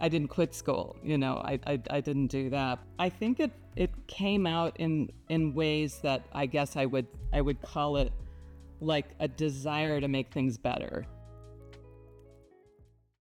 [0.00, 2.78] I didn't quit school, you know, I, I, I didn't do that.
[2.98, 7.40] I think it, it came out in, in ways that I guess I would, I
[7.40, 8.12] would call it
[8.80, 11.04] like a desire to make things better